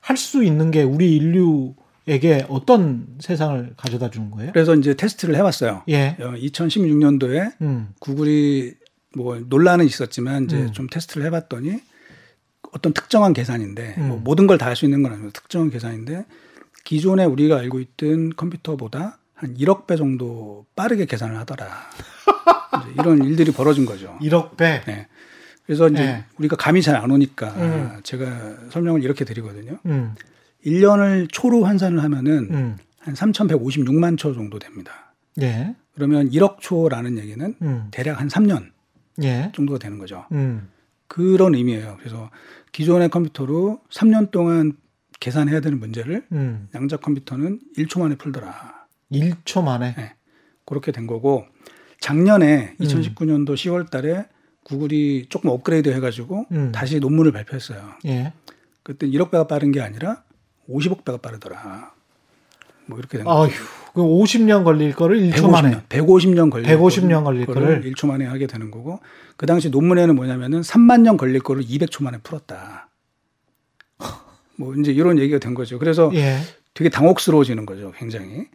[0.00, 4.52] 할 수 있는 게 우리 인류에게 어떤 세상을 가져다 주는 거예요?
[4.52, 5.82] 그래서 이제 테스트를 해봤어요.
[5.88, 6.16] 예.
[6.18, 7.88] 2016년도에 어, 음.
[8.00, 8.74] 구글이
[9.16, 10.72] 뭐 논란은 있었지만 이제 음.
[10.72, 11.80] 좀 테스트를 해봤더니
[12.72, 14.08] 어떤 특정한 계산인데 음.
[14.08, 16.24] 뭐 모든 걸 다 할 수 있는 건 아니고 특정한 계산인데
[16.84, 21.68] 기존에 우리가 알고 있던 컴퓨터보다 한 1억 배 정도 빠르게 계산을 하더라.
[22.98, 24.16] 이런 일들이 벌어진 거죠.
[24.20, 24.82] 1억 배.
[24.86, 25.06] 네.
[25.64, 26.24] 그래서 이제 네.
[26.38, 28.00] 우리가 감이 잘 안 오니까 음.
[28.02, 29.78] 제가 설명을 이렇게 드리거든요.
[29.86, 30.14] 음.
[30.66, 32.76] 1년을 초로 환산을 하면은 음.
[32.98, 35.14] 한 3,156만 초 정도 됩니다.
[35.40, 35.74] 예.
[35.94, 37.88] 그러면 1억 초라는 얘기는 음.
[37.90, 38.70] 대략 한 3년
[39.22, 39.50] 예.
[39.54, 40.24] 정도가 되는 거죠.
[40.32, 40.68] 음.
[41.08, 41.96] 그런 의미예요.
[41.98, 42.30] 그래서
[42.72, 44.74] 기존의 컴퓨터로 3년 동안
[45.20, 46.68] 계산해야 되는 문제를 음.
[46.74, 48.86] 양자 컴퓨터는 1초 만에 풀더라.
[49.12, 49.94] 1초 만에?
[49.96, 50.14] 네.
[50.64, 51.44] 그렇게 된 거고
[52.00, 54.26] 작년에 2019년도 10월 달에
[54.64, 56.72] 구글이 조금 업그레이드 해가지고 음.
[56.72, 57.94] 다시 논문을 발표했어요.
[58.06, 58.32] 예.
[58.82, 60.22] 그때 1억 배가 빠른 게 아니라
[60.68, 61.92] 50억 배가 빠르더라.
[62.86, 63.52] 뭐 이렇게 된 거죠.
[63.94, 68.46] 그 50년 걸릴 거를 1초 150년, 만에 150년 걸릴 150년 걸릴 거를 1초 만에 하게
[68.46, 69.00] 되는 거고
[69.36, 72.88] 그 당시 논문에는 뭐냐면은 3만 년 걸릴 거를 200초 만에 풀었다.
[74.56, 75.78] 뭐 이제 이런 얘기가 된 거죠.
[75.78, 76.38] 그래서 예.
[76.74, 78.46] 되게 당혹스러워지는 거죠, 굉장히.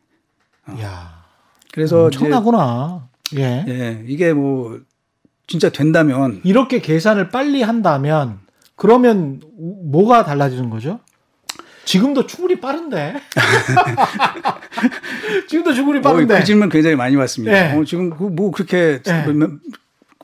[0.68, 0.78] 어.
[0.82, 1.26] 야.
[1.72, 3.10] 그래서 엄청나구나.
[3.38, 3.66] 예.
[3.68, 4.04] 예.
[4.08, 4.80] 이게 뭐
[5.48, 8.40] 진짜 된다면 이렇게 계산을 빨리 한다면
[8.76, 11.00] 그러면 뭐가 달라지는 거죠?
[11.86, 13.16] 지금도 충분히 빠른데.
[15.48, 16.34] 지금도 충분히 빠른데.
[16.34, 17.54] 어, 그 질문 굉장히 많이 왔습니다.
[17.54, 17.74] 네.
[17.74, 19.26] 어, 지금 그뭐 그렇게 네.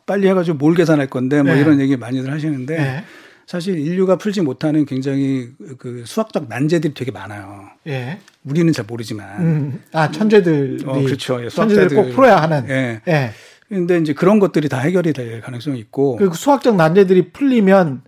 [0.05, 1.61] 빨리 해가지고 뭘 계산할 건데 뭐 네.
[1.61, 3.05] 이런 얘기 많이들 하시는데
[3.45, 7.69] 사실 인류가 풀지 못하는 굉장히 그 수학적 난제들이 되게 많아요.
[7.87, 8.19] 예.
[8.43, 9.39] 우리는 잘 모르지만.
[9.39, 10.83] 음, 아 천재들이.
[10.85, 11.43] 어, 그렇죠.
[11.43, 12.65] 예, 천재들 꼭 풀어야 하는.
[12.69, 13.01] 예.
[13.07, 13.31] 예.
[13.69, 16.17] 근데 이제 그런 것들이 다 해결이 될 가능성이 있고.
[16.17, 18.03] 그 수학적 난제들이 풀리면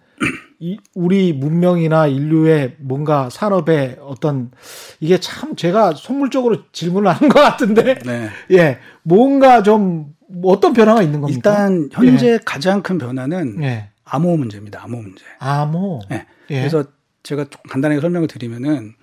[0.60, 4.51] 이 우리 문명이나 인류의 뭔가 산업의 어떤
[4.99, 7.99] 이게 참 제가 속물적으로 질문을 하는 것 같은데.
[8.06, 8.30] 네.
[8.51, 8.80] 예.
[9.03, 11.38] 뭔가 좀 어떤 변화가 있는 겁니까?
[11.38, 12.39] 일단 현재 예.
[12.43, 13.89] 가장 큰 변화는 예.
[14.06, 14.82] 암호 문제입니다.
[14.84, 15.24] 암호 문제.
[15.39, 16.01] 암호.
[16.10, 16.26] 네.
[16.51, 16.60] 예.
[16.60, 16.86] 그래서
[17.24, 18.93] 제가 간단하게 설명을 드리면은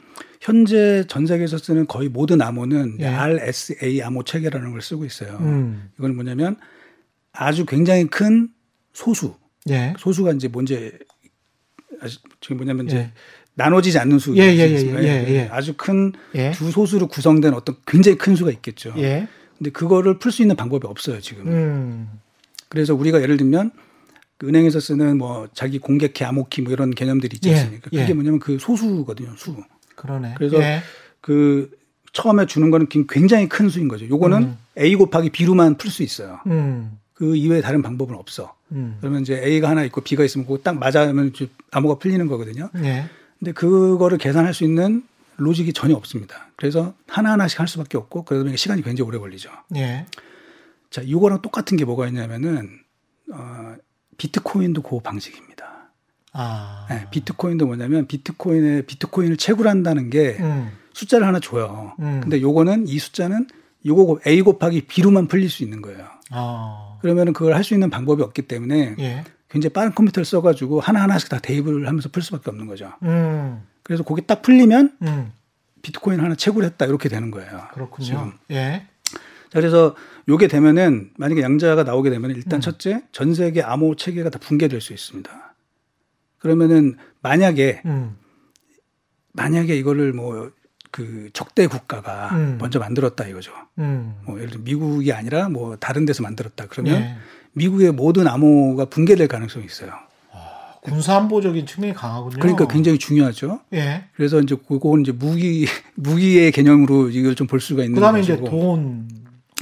[0.43, 3.07] 현재 전 세계에서 쓰는 거의 모든 암호는 예.
[3.07, 5.38] RSA 암호 체계라는 걸 쓰고 있어요.
[5.40, 5.88] 음.
[5.97, 6.57] 이건 뭐냐면
[7.32, 8.49] 아주 굉장히 큰
[8.93, 9.36] 소수.
[9.70, 9.95] 예.
[10.01, 10.90] 소수가 이제 뭔지
[12.40, 13.12] 지금 뭐냐면 이제 예.
[13.55, 14.36] 나눠지지 않는 수.
[14.36, 16.12] 예, 예, 예, 예, 예, 아주 큰
[16.55, 18.95] 두 소수로 구성된 어떤 굉장히 큰 수가 있겠죠.
[18.97, 19.28] 예.
[19.59, 21.47] 근데 그거를 풀 수 있는 방법이 없어요, 지금.
[21.47, 22.11] 음.
[22.68, 23.70] 그래서 우리가 예를 들면
[24.38, 27.90] 그 은행에서 쓰는 뭐 자기 공개키, 암호키 뭐 이런 개념들이 있지 예, 않습니까?
[27.93, 27.99] 예.
[27.99, 28.14] 그게 예.
[28.14, 29.55] 뭐냐면 그 소수거든요, 수.
[30.03, 30.34] 그러네.
[30.36, 30.82] 그래서 예.
[31.20, 31.70] 그
[32.12, 34.07] 처음에 주는 거는 굉장히 큰 수인 거죠.
[34.09, 34.59] 요거는 음.
[34.78, 36.40] A 곱하기 B로만 풀 수 있어요.
[36.46, 36.98] 음.
[37.14, 38.55] 그 이외에 다른 방법은 없어.
[38.72, 38.96] 음.
[39.00, 41.32] 그러면 이제 A가 하나 있고 B가 있으면 그거 딱 맞으면
[41.70, 42.68] 암호가 풀리는 거거든요.
[42.76, 43.05] 예.
[43.38, 45.05] 근데 그거를 계산할 수 있는
[45.36, 46.48] 로직이 전혀 없습니다.
[46.57, 49.50] 그래서 하나하나씩 할 수밖에 없고 그러다 보니까 시간이 굉장히 오래 걸리죠.
[49.76, 50.07] 예.
[50.90, 52.68] 자, 이거랑 똑같은 게 뭐가 있냐면은
[53.32, 53.74] 어,
[54.18, 55.51] 비트코인도 그 방식입니다.
[56.32, 56.86] 아.
[56.88, 60.70] 네, 비트코인도 뭐냐면 비트코인에 비트코인을 채굴한다는 게 음.
[60.92, 61.92] 숫자를 하나 줘요.
[62.00, 62.20] 음.
[62.22, 63.46] 근데 요거는 이 숫자는
[63.84, 66.06] 요거 A 곱하기 B로만 풀릴 수 있는 거예요.
[66.30, 66.98] 아.
[67.00, 69.24] 그러면은 그걸 할 수 있는 방법이 없기 때문에 예.
[69.48, 72.92] 굉장히 빠른 컴퓨터를 써가지고 하나하나씩 다 대입을 하면서 풀 수밖에 없는 거죠.
[73.02, 73.62] 음.
[73.82, 75.32] 그래서 그게 딱 풀리면 음.
[75.82, 77.62] 비트코인 하나 채굴했다 이렇게 되는 거예요.
[77.74, 78.06] 그렇군요.
[78.06, 78.32] 지금.
[78.52, 78.86] 예.
[79.50, 79.94] 자, 그래서
[80.28, 82.60] 요게 되면은 만약에 양자가 나오게 되면 일단 음.
[82.60, 85.41] 첫째 전 세계 암호 체계가 다 붕괴될 수 있습니다.
[86.43, 88.16] 그러면은 만약에 음.
[89.32, 90.51] 만약에 이거를 뭐
[90.93, 92.59] 그 적대 국가가 음.
[92.61, 93.51] 먼저 만들었다 이거죠.
[93.78, 94.14] 음.
[94.26, 97.16] 뭐 예를 들어 미국이 아니라 뭐 다른 데서 만들었다 그러면 예.
[97.55, 99.90] 미국의 모든 암호가 붕괴될 가능성이 있어요.
[100.32, 102.36] 아, 군사안보적인 측면이 강하군요.
[102.38, 103.61] 그러니까 굉장히 중요하죠.
[103.72, 104.05] 예.
[104.14, 105.66] 그래서 이제 그건 이제 무기
[105.97, 108.38] 무기의 개념으로 이걸 좀 볼 수가 있는 그다음에 것이고.
[108.38, 109.09] 이제 돈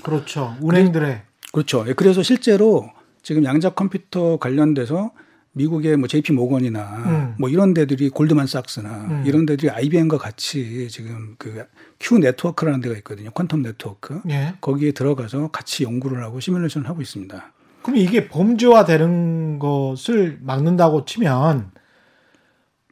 [0.02, 0.56] 그렇죠.
[0.64, 1.22] 은행들의.
[1.52, 1.84] 그렇죠.
[1.86, 2.90] 예, 그래서 실제로
[3.22, 5.12] 지금 양자 컴퓨터 관련돼서
[5.52, 7.34] 미국의 뭐 JP 모건이나 음.
[7.38, 9.24] 뭐 이런 데들이 골드만삭스나 음.
[9.26, 11.64] 이런 데들이 IBM과 같이 지금 그
[11.98, 13.30] Q 네트워크라는 데가 있거든요.
[13.30, 14.20] 퀀텀 네트워크.
[14.30, 14.54] 예.
[14.60, 17.52] 거기에 들어가서 같이 연구를 하고 시뮬레이션을 하고 있습니다.
[17.82, 21.72] 그럼 이게 범죄화 되는 것을 막는다고 치면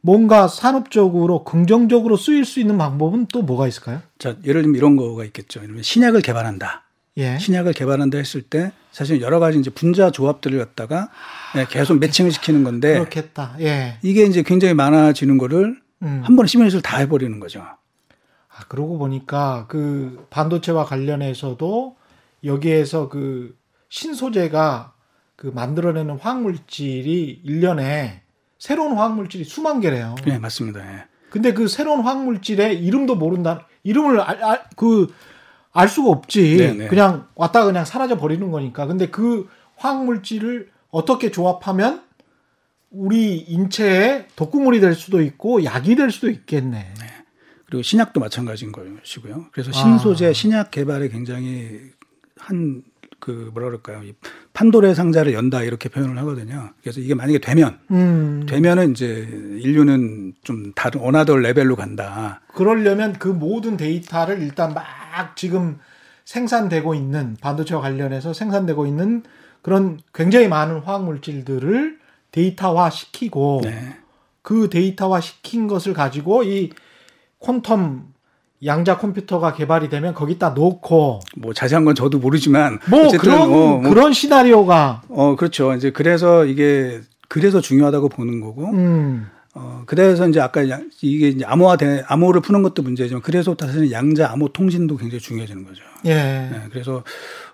[0.01, 4.01] 뭔가 산업적으로 긍정적으로 쓰일 수 있는 방법은 또 뭐가 있을까요?
[4.17, 5.59] 자, 예를 들면 이런 거가 있겠죠.
[5.59, 6.83] 예를 들면 신약을 개발한다.
[7.19, 7.37] 예.
[7.37, 11.09] 신약을 개발한다 했을 때 사실 여러 가지 이제 분자 조합들을 갖다가
[11.53, 11.93] 아, 계속 그렇겠다.
[11.99, 13.55] 매칭을 시키는 건데 그렇겠다.
[13.59, 13.97] 예.
[14.01, 16.21] 이게 이제 굉장히 많아지는 거를 음.
[16.23, 17.61] 한 번에 시뮬레이션을 다 해버리는 거죠.
[17.61, 21.97] 아, 그러고 보니까 그 반도체와 관련해서도
[22.45, 23.55] 여기에서 그
[23.89, 24.93] 신소재가
[25.35, 28.19] 그 만들어내는 화학물질이 1년에
[28.57, 30.15] 새로운 화학물질이 수만 개래요.
[30.25, 30.81] 네, 맞습니다.
[30.81, 31.05] 예.
[31.29, 33.67] 근데 그 새로운 화학물질의 이름도 모른다.
[33.83, 35.13] 이름을 알, 알, 그,
[35.71, 36.57] 알 수가 없지.
[36.57, 36.73] 네네.
[36.73, 36.87] 네.
[36.87, 38.85] 그냥 왔다 그냥 사라져 버리는 거니까.
[38.85, 42.03] 근데 그 화학 물질을 어떻게 조합하면
[42.91, 46.93] 우리 인체에 독극물이 될 수도 있고 약이 될 수도 있겠네.
[46.99, 47.05] 네.
[47.65, 49.47] 그리고 신약도 마찬가지인 것이고요.
[49.51, 50.33] 그래서 신소재 아.
[50.33, 51.79] 신약 개발에 굉장히
[52.35, 52.81] 한
[53.19, 54.03] 그 뭐라 그럴까요?
[54.03, 54.13] 이
[54.53, 56.71] 판도라의 상자를 연다 이렇게 표현을 하거든요.
[56.81, 58.45] 그래서 이게 만약에 되면 음.
[58.47, 59.27] 되면은 이제
[59.61, 62.41] 인류는 좀 다른 another level로 간다.
[62.53, 64.85] 그러려면 그 모든 데이터를 일단 막
[65.35, 65.79] 지금
[66.25, 69.23] 생산되고 있는 반도체와 관련해서 생산되고 있는
[69.61, 71.99] 그런 굉장히 많은 화학 물질들을
[72.31, 73.97] 데이터화 시키고 네.
[74.41, 76.71] 그 데이터화 시킨 것을 가지고 이
[77.41, 78.03] 퀀텀
[78.65, 83.81] 양자 컴퓨터가 개발이 되면 거기다 놓고 뭐 자세한 건 저도 모르지만 뭐 그런 어, 뭐,
[83.81, 89.29] 그런 시나리오가 어 그렇죠 이제 그래서 이게 그래서 중요하다고 보는 거고 음.
[89.55, 94.29] 어 그래서 이제 아까 이게 이제 암호화 된 암호를 푸는 것도 문제지만 그래서 사실은 양자
[94.31, 95.81] 암호 통신도 굉장히 중요해지는 거죠.
[96.05, 96.13] 예.
[96.15, 97.03] 네, 그래서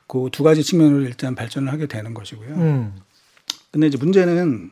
[0.08, 2.50] 그 두 가지 측면으로 일단 발전을 하게 되는 것이고요.
[2.56, 2.96] 음.
[3.72, 4.72] 근데 이제 문제는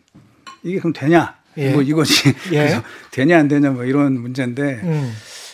[0.63, 1.35] 이게 그럼 되냐?
[1.57, 1.71] 예.
[1.71, 2.81] 뭐 이것이 예.
[3.11, 4.81] 되냐 안 되냐 뭐 이런 문제인데.
[4.83, 5.13] 음.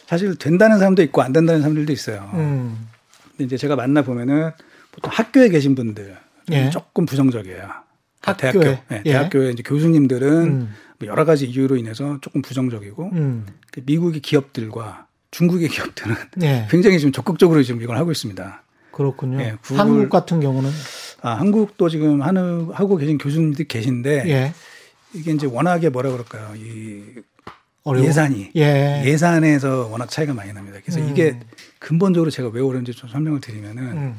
[0.09, 2.31] 사실 된다는 사람도 있고 안 된다는 사람들도 있어요.
[2.33, 2.87] 음.
[3.29, 4.49] 근데 이제 제가 만나 보면은
[4.91, 6.17] 보통 학교에 계신 분들
[6.51, 6.71] 예.
[6.71, 7.69] 조금 부정적이에요.
[8.19, 9.11] 그러니까 대학교, 네, 예.
[9.11, 10.73] 대학교에 이제 교수님들은 음.
[10.97, 13.45] 뭐 여러 가지 이유로 인해서 조금 부정적이고 음.
[13.71, 16.65] 그 미국의 기업들과 중국의 기업들은 예.
[16.71, 18.63] 굉장히 좀 적극적으로 지금 이걸 하고 있습니다.
[18.89, 19.39] 그렇군요.
[19.41, 20.71] 예, 구글, 한국 같은 경우는
[21.21, 24.53] 아 한국도 지금 하는 하고 계신 교수님들이 계신데 예.
[25.13, 26.55] 이게 이제 워낙에 뭐라 그럴까요?
[26.55, 27.03] 이
[27.83, 28.05] 어려워?
[28.05, 29.03] 예산이 예.
[29.05, 30.79] 예산에서 워낙 차이가 많이 납니다.
[30.83, 31.09] 그래서 음.
[31.09, 31.39] 이게
[31.79, 34.15] 근본적으로 제가 왜 어려운지 좀 설명을 드리면은 음.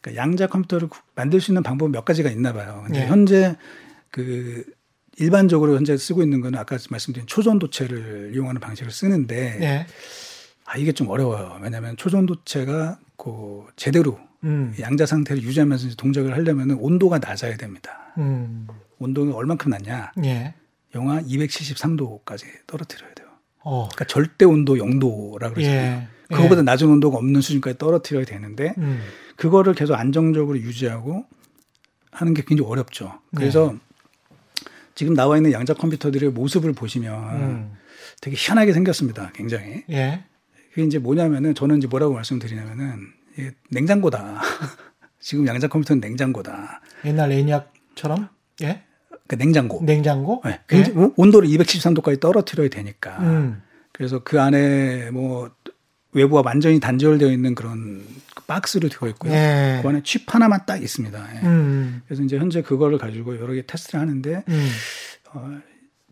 [0.00, 2.82] 그러니까 양자 컴퓨터를 만들 수 있는 방법 몇 가지가 있나 봐요.
[2.86, 3.06] 근데 예.
[3.06, 3.56] 현재
[4.10, 4.64] 그
[5.16, 9.86] 일반적으로 현재 쓰고 있는 거는 아까 말씀드린 초전도체를 이용하는 방식을 쓰는데 예.
[10.64, 11.58] 아 이게 좀 어려워요.
[11.62, 14.74] 왜냐하면 초전도체가 그 제대로 음.
[14.80, 18.12] 양자 상태를 유지하면서 동작을 하려면 온도가 낮아야 됩니다.
[18.18, 18.66] 음.
[18.98, 20.12] 온도가 얼만큼 낮냐?
[20.24, 20.54] 예.
[20.94, 23.28] 영하 273도까지 떨어뜨려야 돼요.
[23.60, 23.88] 어.
[23.92, 26.02] 그러니까 절대 온도 0도라 그러잖아요.
[26.02, 26.08] 예.
[26.28, 26.62] 그거보다 예.
[26.62, 29.02] 낮은 온도가 없는 수준까지 떨어뜨려야 되는데 음.
[29.36, 31.26] 그거를 계속 안정적으로 유지하고
[32.10, 33.20] 하는 게 굉장히 어렵죠.
[33.34, 33.78] 그래서 네.
[34.94, 37.72] 지금 나와 있는 양자 컴퓨터들의 모습을 보시면 음.
[38.20, 39.32] 되게 희한하게 생겼습니다.
[39.34, 39.82] 굉장히.
[39.90, 40.24] 예.
[40.70, 43.00] 그게 이제 뭐냐면은 저는 이제 뭐라고 말씀드리냐면은
[43.36, 44.40] 이게 냉장고다.
[45.20, 46.80] 지금 양자 컴퓨터는 냉장고다.
[47.04, 48.28] 옛날 애니악처럼?
[48.62, 48.84] 예?
[49.26, 49.80] 그 냉장고.
[49.82, 50.42] 냉장고?
[50.44, 50.60] 네.
[50.72, 50.92] 예?
[51.16, 53.18] 온도를 273도까지 떨어뜨려야 되니까.
[53.20, 53.62] 음.
[53.92, 55.50] 그래서 그 안에 뭐
[56.12, 58.02] 외부와 완전히 단절되어 있는 그런
[58.46, 59.32] 박스를 되어 있고요.
[59.32, 59.80] 예.
[59.82, 61.28] 그 안에 칩 하나만 딱 있습니다.
[61.36, 61.46] 예.
[61.46, 62.02] 음.
[62.06, 64.68] 그래서 이제 현재 그거를 가지고 여러 개 테스트를 하는데 음.
[65.32, 65.58] 어,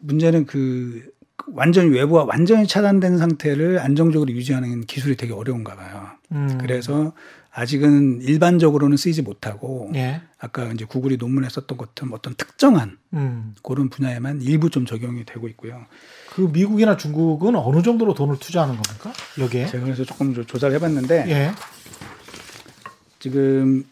[0.01, 1.03] 문제는 그
[1.49, 6.09] 완전히 외부와 완전히 차단된 상태를 안정적으로 유지하는 기술이 되게 어려운가 봐요.
[6.33, 6.59] 음.
[6.61, 7.13] 그래서
[7.55, 10.23] 아직은 일반적으로는 쓰이지 못하고 예.
[10.39, 13.55] 아까 이제 구글이 논문에 썼던 것처럼 어떤 특정한 음.
[13.63, 15.85] 그런 분야에만 일부 좀 적용이 되고 있고요.
[16.31, 19.13] 그 미국이나 중국은 어느 정도로 돈을 투자하는 겁니까?
[19.39, 19.67] 여기에?
[19.67, 21.53] 제가 그래서 조금 조사를 해봤는데 예.
[23.19, 23.85] 지금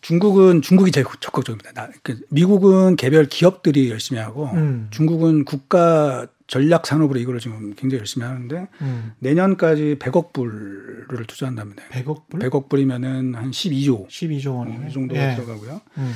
[0.00, 1.72] 중국은 중국이 제일 적극적입니다.
[1.72, 4.88] 나, 그 미국은 개별 기업들이 열심히 하고 음.
[4.90, 9.12] 중국은 국가 전략 산업으로 이거를 지금 굉장히 열심히 하는데 음.
[9.20, 11.84] 내년까지 100억 불을 투자한답니다.
[11.90, 12.40] 100억 불?
[12.40, 14.08] 100억 불이면은 한 12조.
[14.08, 14.68] 12조 원.
[14.68, 15.36] 어, 이 정도 예.
[15.36, 15.80] 들어가고요.
[15.98, 16.12] 음.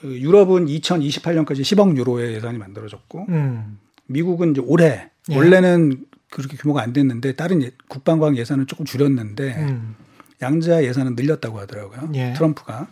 [0.00, 3.78] 그 유럽은 2028년까지 10억 유로의 예산이 만들어졌고 음.
[4.06, 5.36] 미국은 이제 올해 예.
[5.36, 9.94] 원래는 그렇게 규모가 안 됐는데 다른 예, 국방과학 예산을 조금 줄였는데 음.
[10.42, 12.10] 양자 예산은 늘렸다고 하더라고요.
[12.14, 12.32] 예.
[12.34, 12.88] 트럼프가.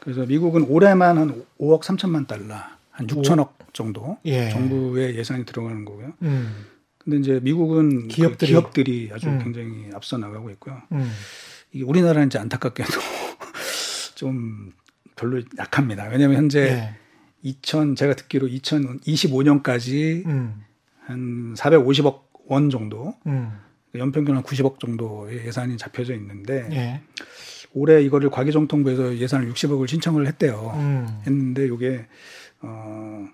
[0.00, 2.56] 그래서 미국은 올해만 한 5억 3천만 달러,
[2.90, 4.50] 한 6천억 정도 예.
[4.50, 6.12] 정부의 예산이 들어가는 거고요.
[6.22, 6.66] 음.
[6.98, 9.38] 근데 이제 미국은 그 기업들이, 그 기업들이 아주 음.
[9.42, 10.80] 굉장히 앞서 나가고 있고요.
[10.92, 11.10] 음.
[11.72, 12.92] 이게 우리나라는 이제 안타깝게도
[14.14, 14.72] 좀
[15.16, 16.04] 별로 약합니다.
[16.08, 16.96] 왜냐하면 현재 예.
[17.42, 20.62] 2000 제가 듣기로 2025년까지 음.
[21.00, 23.52] 한 450억 원 정도 음.
[23.98, 27.00] 연평균 한 90억 정도의 예산이 잡혀져 있는데 예.
[27.72, 30.72] 올해 이거를 과기정통부에서 예산을 60억을 신청을 했대요.
[30.76, 31.06] 음.
[31.26, 32.06] 했는데 이게
[32.60, 33.26] 어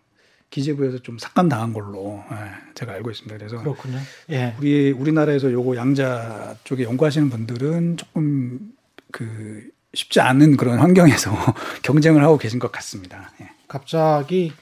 [0.50, 2.36] 기재부에서 좀 삭감당한 걸로 예,
[2.74, 3.36] 제가 알고 있습니다.
[3.38, 3.98] 그래서 그렇군요.
[4.30, 4.54] 예.
[4.58, 8.72] 우리 우리나라에서 요거 양자 쪽에 연구하시는 분들은 조금
[9.12, 11.32] 그 쉽지 않은 그런 환경에서
[11.82, 13.32] 경쟁을 하고 계신 것 같습니다.
[13.40, 13.50] 예.
[13.68, 14.52] 갑자기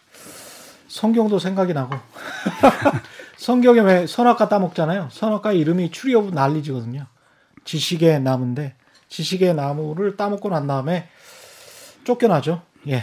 [0.88, 1.96] 성경도 생각이 나고
[3.38, 5.08] 성경에 왜 선악과 따먹잖아요.
[5.12, 7.06] 선악과 이름이 추리오브 난리지거든요.
[7.64, 8.74] 지식의 나무인데
[9.08, 11.08] 지식의 나무를 따먹고 난 다음에
[12.04, 12.62] 쫓겨나죠.
[12.88, 13.02] 예.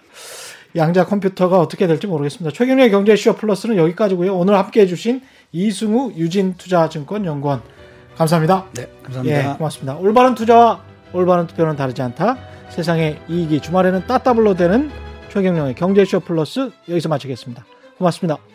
[0.76, 2.54] 양자 컴퓨터가 어떻게 될지 모르겠습니다.
[2.54, 4.36] 최경의 경제쇼 플러스는 여기까지고요.
[4.36, 7.62] 오늘 함께해 주신 이승우 유진투자증권 연구원
[8.16, 8.66] 감사합니다.
[8.74, 9.52] 네, 감사합니다.
[9.52, 9.96] 예, 고맙습니다.
[9.96, 12.36] 올바른 투자와 올바른 투표는 다르지 않다.
[12.68, 14.90] 세상의 이익이 주말에는 따따블로 되는
[15.30, 17.64] 최경영의 경제쇼 플러스 여기서 마치겠습니다.
[17.96, 18.53] 고맙습니다.